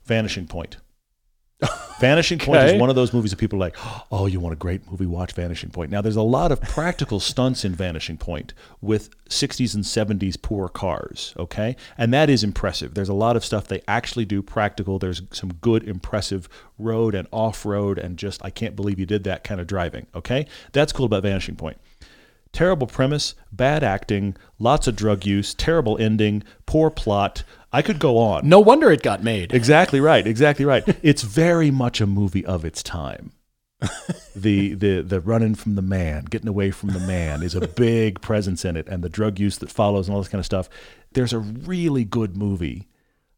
[0.05, 0.77] Vanishing Point.
[2.01, 2.75] Vanishing Point Okay.
[2.75, 3.77] is one of those movies that people are like,
[4.13, 5.07] oh, you want a great movie?
[5.07, 5.91] Watch Vanishing Point.
[5.91, 8.53] Now, there's a lot of practical stunts in Vanishing Point
[8.83, 9.83] with 60s and
[10.21, 11.75] 70s poor cars, okay?
[11.97, 12.93] And that is impressive.
[12.95, 14.99] There's a lot of stuff they actually do practical.
[14.99, 16.49] There's some good, impressive
[16.79, 20.07] road and off road, and just, I can't believe you did that kind of driving,
[20.15, 20.47] okay?
[20.73, 21.79] That's cool about Vanishing Point.
[22.53, 27.43] Terrible premise, bad acting, lots of drug use, terrible ending, poor plot.
[27.77, 28.49] I could go on.
[28.49, 29.53] No wonder it got made.
[29.53, 30.27] Exactly right.
[30.27, 30.83] Exactly right.
[31.03, 33.33] it's very much a movie of its time.
[34.35, 38.19] the the the running from the man, getting away from the man is a big
[38.23, 40.71] presence in it, and the drug use that follows and all this kind of stuff.
[41.13, 42.89] There's a really good movie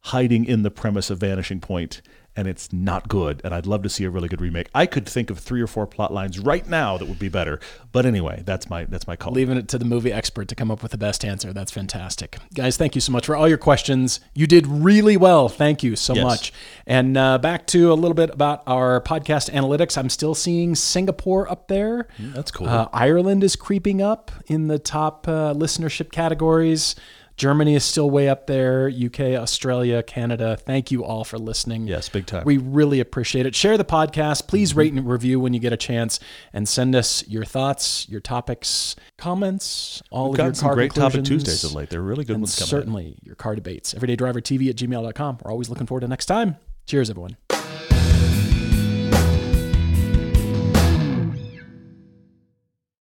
[0.03, 2.01] hiding in the premise of Vanishing Point,
[2.39, 3.41] and it's not good.
[3.43, 4.69] And I'd love to see a really good remake.
[4.73, 7.59] I could think of three or four plot lines right now that would be better.
[7.91, 9.33] But anyway, that's my that's my call.
[9.33, 11.53] Leaving it to the movie expert to come up with the best answer.
[11.53, 12.37] That's fantastic.
[12.55, 14.21] Guys, thank you so much for all your questions.
[14.35, 15.49] You did really well.
[15.49, 16.25] Thank you so Yes.
[16.25, 16.53] much.
[16.87, 19.99] And uh, back to a little bit about our podcast analytics.
[19.99, 22.07] I'm still seeing Singapore up there.
[22.21, 22.69] That's cool.
[22.69, 26.95] Uh, Ireland is creeping up in the top uh, listenership categories.
[27.39, 28.89] Germany is still way up there.
[28.91, 30.57] UK, Australia, Canada.
[30.57, 31.87] Thank you all for listening.
[31.87, 32.43] Yes, big time.
[32.45, 33.55] We really appreciate it.
[33.55, 34.49] Share the podcast.
[34.49, 34.79] Please mm-hmm.
[34.79, 36.19] rate and review when you get a chance,
[36.53, 40.95] and send us your thoughts, your topics, comments, all We've of your some car great
[40.95, 41.91] topic Tuesdays of late.
[41.91, 42.67] They're really good and ones coming.
[42.67, 42.69] in.
[42.69, 43.95] certainly your car debates.
[43.95, 45.39] EverydayDriverTV at gmail.com.
[45.45, 46.57] We're always looking forward to next time.
[46.87, 47.37] Cheers, everyone.